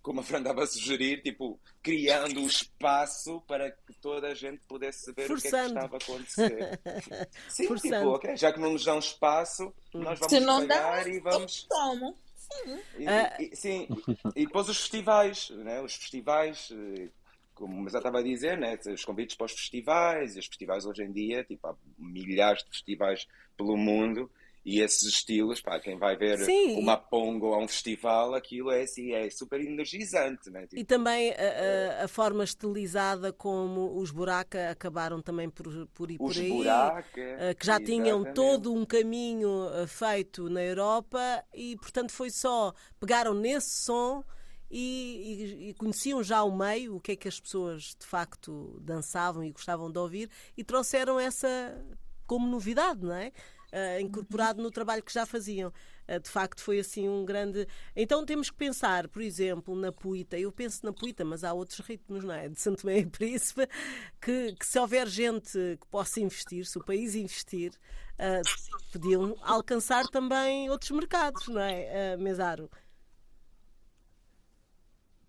[0.01, 4.59] como a Fran estava a sugerir, tipo, criando o espaço para que toda a gente
[4.67, 5.37] pudesse ver Forçando.
[5.37, 6.79] o que é que estava a acontecer.
[7.47, 7.95] Sim, tipo, Forçando.
[7.97, 11.63] tipo, ok, já que não nos dão espaço, nós vamos Se pagar e vamos.
[11.69, 12.17] Tomo.
[12.65, 13.41] Uh...
[13.41, 13.87] e, sim,
[14.35, 15.81] e depois os festivais, né?
[15.81, 17.09] os festivais, eh,
[17.53, 18.77] como já estava a dizer, né?
[18.93, 22.69] os convites para os festivais, e os festivais hoje em dia, tipo, há milhares de
[22.69, 24.29] festivais pelo mundo,
[24.63, 26.77] e esses estilos, pá, quem vai ver Sim.
[26.77, 30.51] uma pongo a um festival, aquilo é, assim, é super energizante.
[30.51, 30.67] Né?
[30.67, 30.79] Tipo...
[30.79, 36.19] E também a, a, a, forma estilizada como os Buraca acabaram também por, por ir
[36.19, 36.49] por aí.
[36.49, 38.03] Buraca, eh, que já exatamente.
[38.03, 44.23] tinham todo um caminho eh, feito na Europa e, portanto, foi só pegaram nesse som.
[44.73, 48.79] E, e, e, conheciam já o meio, o que é que as pessoas de facto
[48.79, 51.49] dançavam e gostavam de ouvir, e trouxeram essa
[52.25, 53.33] como novidade, não é?
[53.71, 55.73] Uh, incorporado no trabalho que já faziam.
[56.07, 57.67] Uh, de facto, foi assim um grande.
[57.95, 60.37] Então temos que pensar, por exemplo, na Puita.
[60.37, 62.49] Eu penso na Puita, mas há outros ritmos, não é?
[62.49, 63.67] De Santo Meio e Príncipe,
[64.21, 67.71] que, que, se houver gente que possa investir, se o país investir,
[68.19, 72.69] uh, podiam alcançar também outros mercados, não é, uh, Mesaro?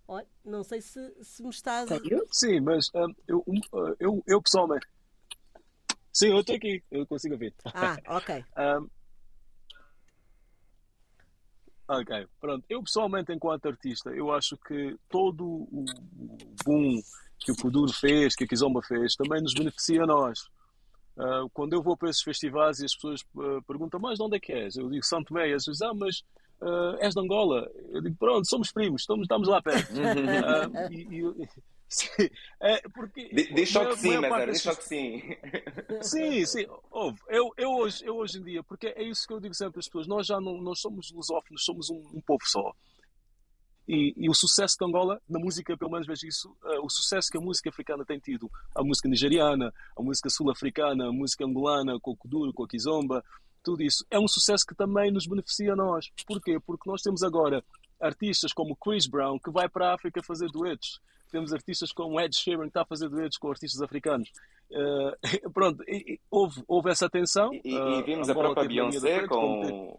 [0.08, 1.88] Olha, não sei se, se me estás.
[2.32, 3.44] Sim, mas um, eu,
[3.98, 4.86] eu, eu pessoalmente
[6.12, 7.54] Sim, eu estou aqui, eu consigo ver.
[7.64, 8.44] Ah, ok.
[8.58, 8.88] um,
[11.88, 12.64] ok, pronto.
[12.68, 15.84] Eu pessoalmente, enquanto artista, eu acho que todo o
[16.64, 17.00] boom
[17.38, 20.40] que o Kuduro fez, que a Kizomba fez, também nos beneficia a nós.
[21.16, 24.36] Uh, quando eu vou para esses festivais e as pessoas uh, perguntam, mas de onde
[24.36, 24.76] é que és?
[24.76, 26.22] Eu digo Santo e as pessoas ah, mas
[26.60, 27.70] uh, és de Angola?
[27.90, 29.92] Eu digo, pronto, somos primos, estamos, estamos lá perto.
[30.90, 31.48] e, e,
[32.60, 33.28] é, porque.
[33.54, 35.22] Diz só que sim, mas diz só que sim.
[36.00, 36.66] Sim, sim.
[36.90, 39.80] Ouve, eu, eu, hoje, eu hoje em dia, porque é isso que eu digo sempre
[39.80, 42.72] às pessoas, nós já não nós somos lusófonos, somos um, um povo só.
[43.86, 47.28] E, e, o sucesso de Angola, na música, pelo menos vejo isso, uh, o sucesso
[47.28, 51.98] que a música africana tem tido, a música nigeriana, a música sul-africana, a música angolana,
[52.00, 53.24] com o Kuduro, com a Kizomba,
[53.62, 56.10] tudo isso, é um sucesso que também nos beneficia a nós.
[56.26, 56.58] Porquê?
[56.60, 57.62] Porque nós temos agora
[58.02, 61.00] artistas como Chris Brown, que vai para a África fazer duetos
[61.32, 64.30] temos artistas como Ed Sheeran que está a fazer duetos com artistas africanos.
[64.70, 67.52] Uh, pronto, e, e, houve, houve essa tensão.
[67.54, 69.98] E, uh, e vimos a, a própria Beyoncé com.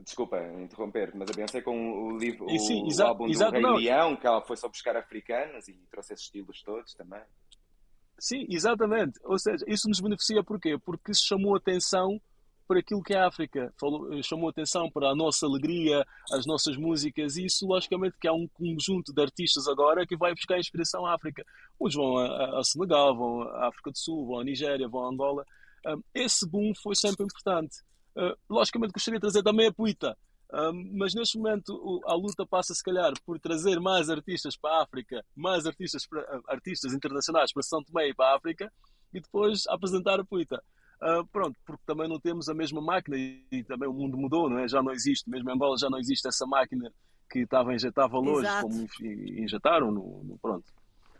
[0.00, 3.76] Desculpa interromper, mas a Beyoncé com o, livro, o, sim, o álbum do Rei não.
[3.76, 7.22] Leão, que ela foi só buscar africanos e trouxe esses estilos todos também.
[8.18, 9.18] Sim, exatamente.
[9.24, 10.76] Ou seja, isso nos beneficia porquê?
[10.76, 12.20] Porque se chamou atenção
[12.70, 13.74] para aquilo que é a África.
[13.80, 18.28] Falou, eh, chamou atenção para a nossa alegria, as nossas músicas, e isso, logicamente, que
[18.28, 21.44] há um conjunto de artistas agora que vai buscar inspiração à África.
[21.80, 25.44] Uns vão a, Senegal, vão à África do Sul, vão à Nigéria, vão a Angola.
[26.14, 27.78] esse boom foi sempre importante.
[28.16, 30.16] Uh, logicamente, gostaria de trazer também a Puita.
[30.96, 35.24] mas neste momento a luta passa, se calhar, por trazer mais artistas para a África,
[35.34, 38.72] mais artistas, para, artistas internacionais para São Tomé e para a África,
[39.12, 40.62] e depois apresentar a Puita.
[41.02, 44.50] Uh, pronto, porque também não temos a mesma máquina e, e, também o mundo mudou,
[44.50, 44.68] não é?
[44.68, 46.92] Já não existe, mesmo em Angola já não existe essa máquina
[47.30, 50.64] que estava a injetar valores, como injetaram, no, no, pronto.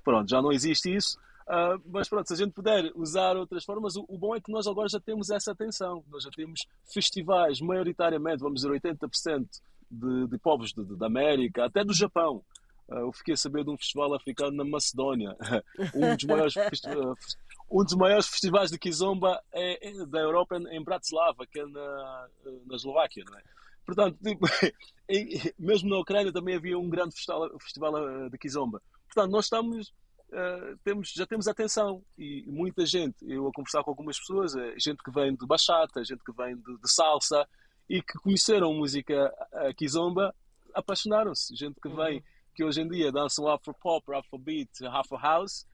[0.05, 1.19] Pronto, já não existe isso.
[1.47, 4.53] Uh, mas pronto, se a gente puder usar outras formas, o, o, bom é que
[4.53, 6.05] nós agora já temos essa atenção.
[6.11, 9.47] Nós já temos festivais, maioritariamente, vamos dizer, 80%
[9.91, 12.43] de, de povos de, de, da América, até do Japão.
[12.89, 15.37] Uh, eu fiquei a saber de um festival africano na Macedónia,
[15.95, 16.55] um dos maiores
[17.71, 22.29] um dos maiores festivais de Kizomba é, é da Europa em Bratislava, que é na,
[22.67, 23.43] na Eslováquia, não é?
[23.87, 24.47] Portanto, tipo,
[25.59, 28.83] mesmo na Ucrânia também havia um grande festival, festival eh, de Kizomba.
[29.07, 29.89] Portanto, nós estamos,
[30.29, 34.75] uh, temos, já temos atenção e muita gente, eu a conversar com algumas pessoas, é
[34.79, 37.49] gente que vem de bachata, gente que vem de, de salsa
[37.89, 40.35] e que conheceram música uh, Kizomba,
[40.75, 41.55] apaixonaram-se.
[41.57, 42.25] Gente que vem, uhum.
[42.55, 45.67] que hoje em dia dançam Afro-Pop, Afro-Beat, Afro-House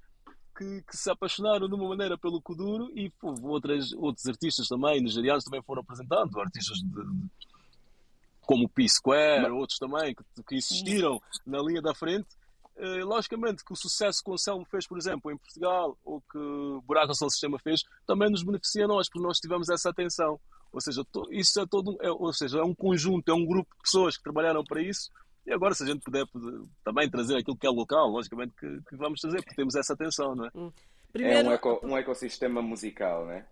[0.56, 5.00] que, que, se apaixonaram de uma maneira pelo Kuduro e pô, outras, outros artistas também,
[5.00, 7.28] nigerianos também foram apresentando, artistas de, de,
[8.40, 9.52] como P Square, Mas...
[9.52, 12.28] outros também, que, que existiram na linha da frente.
[12.76, 16.38] eh, logicamente que o sucesso que o Anselmo fez, por exemplo, em Portugal, ou que
[16.38, 20.38] o Buraco ao Sistema fez, também nos beneficia a nós, porque nós tivemos essa atenção.
[20.72, 23.82] Ou seja, isso é todo, é, ou seja, é um conjunto, é um grupo de
[23.82, 25.10] pessoas que trabalharam para isso.
[25.46, 26.26] E agora, se a gente puder
[26.84, 30.34] também trazer aquilo que é local, logicamente que, que vamos trazer, porque temos essa atenção,
[30.34, 30.50] não é?
[30.54, 30.72] Hum.
[31.16, 31.48] Primeiro...
[31.48, 33.46] É um, eco, um ecossistema musical, né?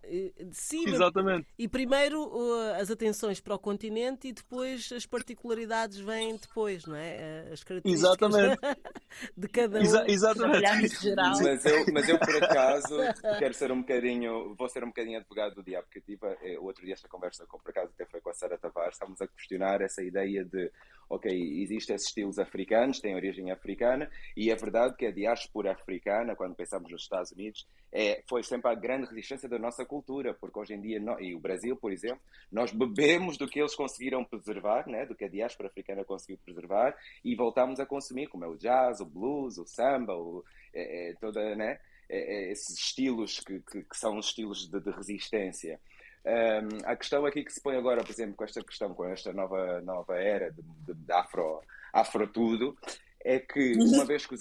[0.52, 1.48] Sim, exatamente.
[1.58, 2.30] E primeiro
[2.78, 7.48] as atenções para o continente e depois as particularidades vêm depois, não é?
[7.50, 8.60] As características exatamente.
[9.34, 9.82] de cada um.
[9.82, 11.00] Exa exatamente.
[11.00, 11.30] Geral.
[11.42, 12.96] Mas eu, mas eu, por acaso,
[13.38, 16.58] quero ser um bocadinho, vou ser um bocadinho advogado do diabo, porque eu tive eh,
[16.58, 19.22] o outro dia esta conversa, com, por acaso até foi com a Sara Tavares, estávamos
[19.22, 20.70] a questionar essa ideia de
[21.08, 21.30] ok,
[21.62, 26.54] existem esses estilos africanos, têm origem africana, e é verdade que a diáspora africana, quando
[26.54, 30.74] pensamos nos Estados Unidos, é, foi sempre a grande resistência da nossa cultura, porque hoje
[30.74, 35.06] em dia, e o Brasil, por exemplo, nós bebemos do que eles conseguiram preservar, né,
[35.06, 39.00] do que a diáspora africana conseguiu preservar, e voltamos a consumir, como é o jazz,
[39.00, 41.78] o blues, o samba, o, é, é, toda, né,
[42.08, 45.80] é, é, esses estilos que, que, que, são os estilos de, de resistência.
[46.26, 49.32] Um, a questão aqui que se põe agora, por exemplo, com esta questão, com esta
[49.32, 51.60] nova, nova era de, de, de afro,
[51.92, 52.76] afro tudo,
[53.22, 54.40] é que uma vez que, os,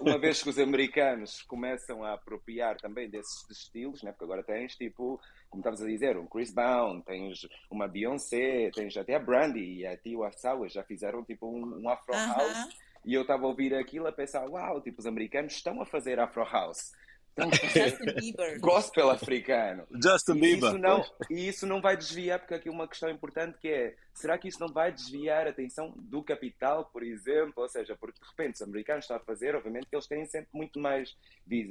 [0.00, 4.12] uma vez que os americanos começam a apropriar também desses estilos, né?
[4.12, 8.96] porque agora tens tipo, como estavas a dizer, um Chris Brown, tens uma Beyoncé, tens
[8.96, 12.64] até a Brandy e a Tiwa Savage já fizeram tipo um, um Afro House.
[12.64, 12.92] Uh -huh.
[13.04, 16.20] E eu estava a ouvir aquilo a pensar, uau, tipo, os americanos estão a fazer
[16.20, 16.92] Afro House.
[17.72, 18.60] Justin Bieber.
[18.60, 19.86] Gospel africano.
[20.02, 20.70] Justin Bieber.
[20.70, 24.36] Isso não, e isso não vai desviar, porque aqui uma questão importante que é, será
[24.36, 27.62] que isso não vai desviar a atenção do capital, por exemplo?
[27.62, 30.50] Ou seja, porque de repente os americanos estão a fazer, obviamente que eles têm sempre
[30.52, 31.16] muito mais,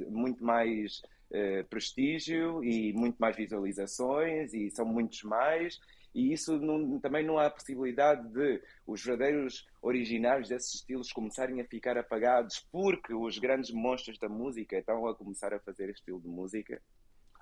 [0.10, 5.80] muito mais uh, prestígio e muito mais visualizações e são muitos mais
[6.14, 11.66] e isso não, também não há possibilidade de os verdadeiros originários desses estilos começarem a
[11.66, 16.22] ficar apagados porque os grandes monstros da música estão a começar a fazer este estilo
[16.22, 16.82] de música.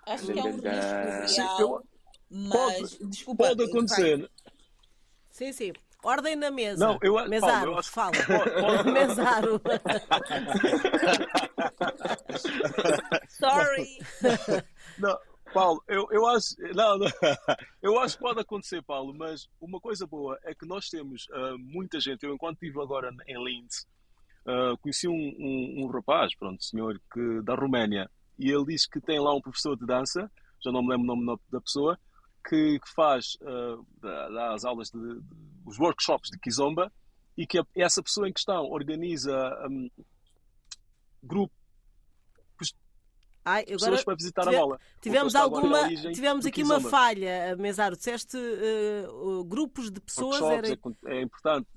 [0.06, 1.84] Acho que é um risco real,
[2.30, 4.30] mas pode, desculpa, pode acontecer.
[5.32, 5.74] Sim, sim.
[6.02, 6.86] Ordem na mesa.
[6.86, 7.92] Não, eu, Mesaro, Paulo, eu acho...
[7.92, 8.14] fala.
[8.94, 9.62] Mesaro.
[13.28, 13.98] Sorry.
[14.98, 15.20] Não,
[15.54, 16.56] Paulo, eu, eu acho.
[16.76, 17.08] Não, não,
[17.82, 21.58] eu acho que pode acontecer, Paulo, mas uma coisa boa é que nós temos uh,
[21.58, 22.24] muita gente.
[22.24, 23.88] Eu, enquanto estive agora em Linz,
[24.46, 29.02] uh, conheci um, um, um, rapaz, pronto, senhor, que, da Roménia, e ele disse que
[29.02, 30.32] tem lá um professor de dança,
[30.64, 31.98] já não me lembro o nome da pessoa,
[32.48, 33.86] que, que faz uh,
[34.54, 35.22] as aulas, de,
[35.66, 36.92] os workshops de Kizomba,
[37.38, 39.34] e que essa pessoa em questão organiza
[39.70, 39.90] um,
[41.24, 41.59] grupos
[43.50, 44.80] Ai, agora pessoas para visitar tive, a bola.
[45.02, 47.98] Tivemos alguma, tivemos aqui uma falha, Mesaro.
[47.98, 50.40] Disseste uh, uh, grupos de pessoas.
[50.42, 50.68] Era...
[50.68, 50.78] É,
[51.18, 51.68] é importante.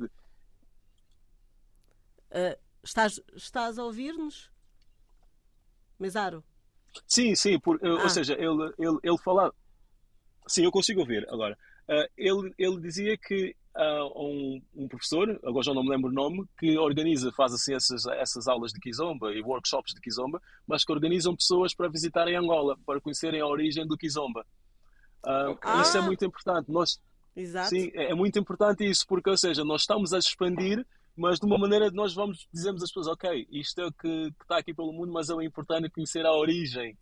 [2.31, 4.51] Uh, estás, estás a ouvir-nos,
[5.99, 6.45] Mesaro?
[7.07, 7.59] Sim, sim.
[7.59, 8.03] Por, ah.
[8.03, 9.55] Ou seja, ele, ele, ele falava.
[10.47, 11.57] Sim, eu consigo ouvir agora.
[12.19, 16.45] ele, ele dizia que uh, um, um, professor, agora já não me lembro o nome,
[16.59, 20.93] que organiza, faz assim essas, essas aulas de Kizomba e workshops de Kizomba, mas que
[20.93, 24.45] organizam pessoas para visitarem Angola, para conhecerem a origem do Kizomba.
[25.25, 25.83] Uh, ah.
[25.83, 26.71] Isso é muito importante.
[26.71, 27.01] Nós,
[27.35, 27.71] Exato.
[27.71, 30.85] Sim, é, é muito importante isso, porque, ou seja, nós estamos a expandir
[31.17, 34.43] mas de uma maneira nós vamos dizemos às pessoas, ok, isto é o que, que,
[34.43, 36.97] está aqui pelo mundo, mas é importante conhecer a origem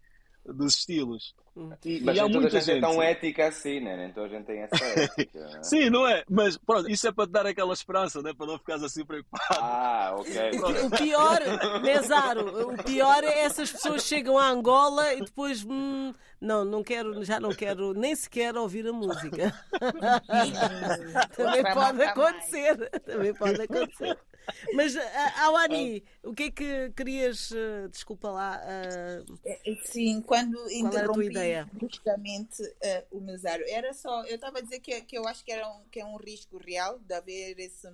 [0.45, 1.35] dos estilos.
[1.57, 1.71] Hum.
[1.85, 3.97] E, Mas e há muita gente, gente é tão ética assim, né?
[3.97, 5.41] Nem toda a gente tem essa ética.
[5.41, 5.63] Né?
[5.63, 6.25] Sim, não é?
[6.29, 8.33] Mas pronto, isso é para te dar aquela esperança, né?
[8.33, 9.61] para não ficares assim preocupado.
[9.61, 10.51] Ah, ok.
[10.85, 11.41] O pior,
[11.83, 15.65] Mesaro, o pior é essas pessoas chegam a Angola e depois.
[15.65, 19.53] Hum, não, não quero, já não quero nem sequer ouvir a música.
[21.37, 22.91] Também pode acontecer.
[23.01, 24.17] Também pode acontecer.
[24.75, 24.97] Mas,
[25.37, 28.61] Awani, o que é que querias, uh, desculpa lá...
[28.61, 29.39] Uh,
[29.85, 31.31] Sim, quando interrompi
[31.73, 35.53] bruscamente uh, o Mesário, era só, eu estava a dizer que, que eu acho que,
[35.53, 37.89] era um, que é um risco real de haver esse,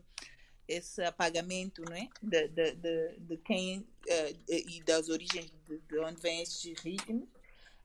[0.68, 2.08] esse apagamento né?
[2.22, 7.28] de, de, de, de quem uh, e das origens de, de onde vêm estes ritmos.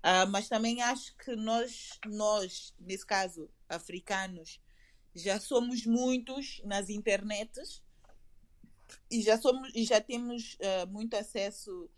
[0.04, 4.60] Uh, mas também acho que nós, nós, nesse caso, africanos,
[5.14, 7.84] já somos muitos nas internets
[9.10, 11.89] e já somos e já temos uh, muito acesso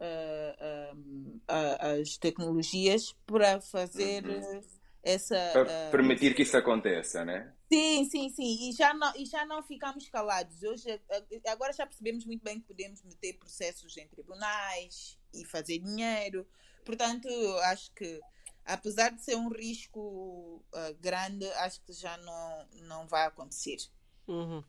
[0.00, 4.62] uh, às tecnologias para fazer uhum.
[5.02, 7.52] essa para permitir que isso aconteça, né?
[7.72, 8.68] Sim, sim, sim.
[8.68, 10.62] E já não, e já não ficamos calados.
[10.62, 11.00] Hoje,
[11.46, 16.46] agora já percebemos muito bem que podemos meter processos em tribunais e fazer dinheiro.
[16.84, 17.28] Portanto,
[17.62, 18.20] acho que
[18.64, 23.78] apesar de ser um risco uh, grande, acho que já não, não vai acontecer.
[24.26, 24.62] Uhum.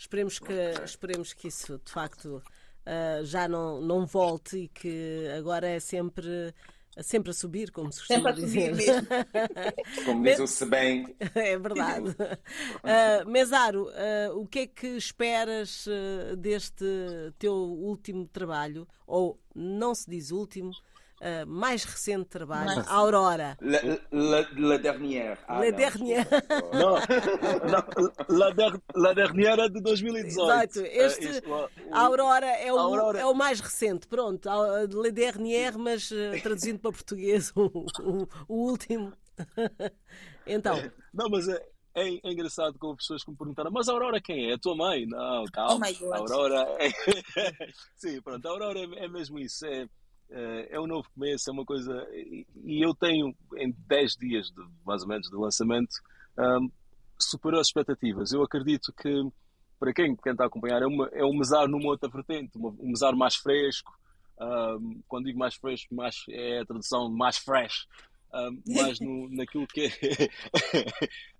[0.00, 5.68] Esperemos que, esperemos que isso, de facto, uh, já não, não volte e que agora
[5.68, 6.54] é sempre
[7.02, 8.72] sempre a subir, como se costuma dizer.
[10.06, 11.14] como diz o se bem.
[11.34, 12.08] É verdade.
[12.10, 16.84] Uh, Mesaro, uh, o que é que esperas uh, deste
[17.38, 18.88] teu último trabalho?
[19.06, 20.72] Ou não se diz último,
[21.20, 22.88] uh, mais recente trabalho, Mas...
[22.88, 23.56] Aurora.
[23.60, 25.38] La, la, la dernière.
[25.46, 26.26] Ah, la dernière.
[26.72, 26.96] Não,
[27.70, 30.26] não la, der, la dernière é de 2018.
[30.26, 30.80] Exato.
[30.80, 34.48] Este, uh, este, o, Aurora, é o, Aurora é o mais recente, pronto.
[34.48, 39.12] La dernière, mas uh, traduzindo para português, o, o, o último.
[40.46, 40.76] então.
[41.12, 41.62] Não, mas é,
[41.94, 44.54] é, é, engraçado com pessoas que me perguntaram, mas a Aurora quem é?
[44.54, 45.06] A tua mãe?
[45.06, 45.86] Não, calma.
[46.00, 46.90] Oh a Aurora é...
[47.96, 49.66] Sim, pronto, a Aurora é, é mesmo isso.
[49.66, 49.88] É, eh,
[50.70, 52.06] é um novo começo, é uma coisa.
[52.12, 55.94] E eu tenho, em 10 dias, de, mais ou menos, de lançamento,
[56.38, 56.70] um,
[57.18, 58.32] superou as expectativas.
[58.32, 59.10] Eu acredito que,
[59.78, 63.14] para quem tenta acompanhar, é, uma, é um mesar numa outra vertente, uma, um mesar
[63.14, 63.92] mais fresco.
[64.40, 67.86] Um, quando digo mais fresco, mais, é a tradução mais fresh.
[68.32, 70.28] Um, mais no, naquilo que é,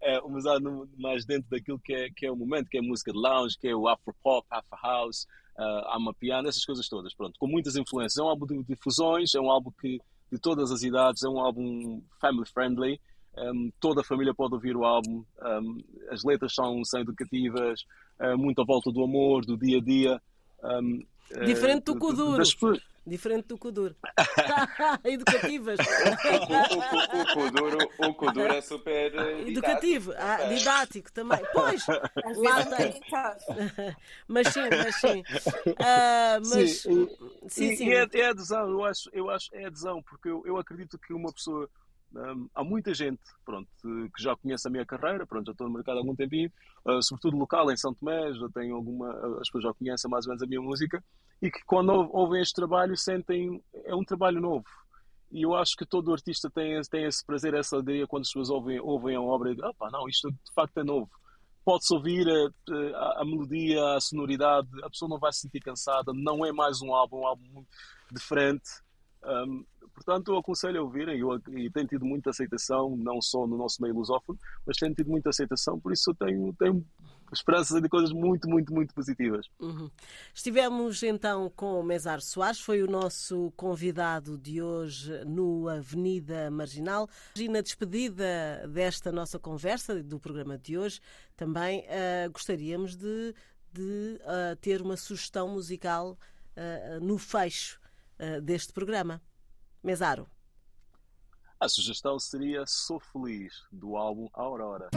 [0.17, 0.59] é um mesar
[0.99, 3.57] mais dentro daquilo que é, que é o momento, que é a música de lounge,
[3.59, 5.27] que é o afro pop, afro house,
[5.63, 8.19] há uma piano, essas coisas todas, pronto, com muitas influências.
[8.19, 10.01] É um álbum de difusões, é um álbum que
[10.31, 13.01] de todas as idades, é um álbum family friendly.
[13.37, 15.25] Um, toda a família pode ouvir o álbum.
[15.43, 15.79] Um,
[16.11, 17.81] as letras são, são educativas,
[18.21, 20.23] uh, muito à volta do amor, do dia a dia.
[20.63, 21.05] Um,
[21.45, 22.39] Diferente do Kuduro.
[22.39, 22.55] Das...
[23.07, 23.97] Diferente do Kuduro.
[25.05, 25.79] Educativas.
[27.15, 30.13] o, Kuduro, o Kuduro é super eh, educativo.
[30.17, 31.41] Ah, didático também.
[31.53, 31.87] Pois,
[32.37, 33.01] lá tem.
[34.29, 35.21] mas sim, mas sim.
[35.21, 37.09] Uh, mas, sim,
[37.49, 37.89] sim, sim.
[37.89, 41.13] E é, é adesão, eu acho, eu acho, é adesão, porque eu, eu acredito que
[41.13, 41.69] uma pessoa
[42.55, 45.97] há muita gente pronto, que já conhece a minha carreira, pronto, já estou no mercado
[45.97, 46.51] há algum tempinho,
[46.85, 50.31] uh, sobretudo local em São Tomé, já tenho alguma, as pessoas já conhecem mais ou
[50.31, 51.03] menos a minha música,
[51.41, 54.65] e que quando ouvem este trabalho sentem, é um trabalho novo.
[55.33, 58.51] E eu acho que todo artista tem, tem esse prazer, essa alegria quando as pessoas
[58.51, 61.09] ouvem, ouvem a obra e dizem, não, isto de facto é novo.
[61.65, 66.13] Pode-se ouvir a, a, a, melodia, a sonoridade, a pessoa não vai se sentir cansada,
[66.13, 67.69] não é mais um álbum, um álbum muito
[68.11, 68.69] diferente.
[69.25, 69.65] Um,
[70.03, 71.21] Portanto, eu aconselho a ouvirem
[71.59, 75.29] e tenho tido muita aceitação, não só no nosso meio lusófono, mas tenho tido muita
[75.29, 76.83] aceitação, por isso eu tenho, tenho
[77.31, 79.47] esperanças de coisas muito, muito, muito positivas.
[79.61, 79.91] Uhum.
[80.35, 87.07] Estivemos então com o Mesar Soares, foi o nosso convidado de hoje no Avenida Marginal.
[87.37, 90.99] E na despedida desta nossa conversa, do programa de hoje,
[91.37, 93.35] também uh, gostaríamos de,
[93.71, 96.13] de uh, ter uma sugestão musical
[96.57, 97.79] uh, no fecho
[98.43, 99.19] deste programa.
[99.83, 100.29] Mesaro.
[101.59, 104.89] A sugestão seria Sou Feliz, do álbum Aurora.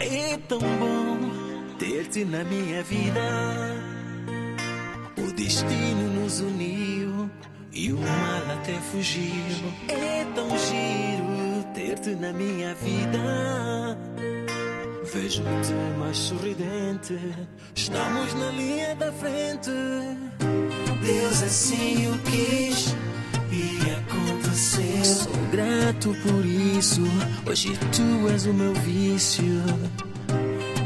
[0.00, 3.20] É tão bom ter-te na minha vida.
[5.16, 7.30] O destino nos uniu
[7.72, 9.72] e o mal até fugiu.
[9.88, 14.37] É tão giro ter-te na minha vida.
[15.12, 17.18] Vejo-te mais sorridente.
[17.74, 19.70] Estamos na linha da frente.
[21.02, 22.94] Deus assim o quis
[23.50, 25.04] e aconteceu.
[25.04, 27.00] Sou grato por isso.
[27.48, 29.62] Hoje tu és o meu vício.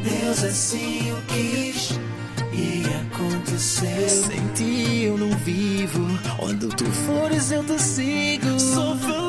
[0.05, 1.99] Deus assim o quis
[2.53, 4.09] e aconteceu.
[4.09, 6.07] Sem ti eu não vivo.
[6.39, 9.22] Onde tu fores eu te sigo.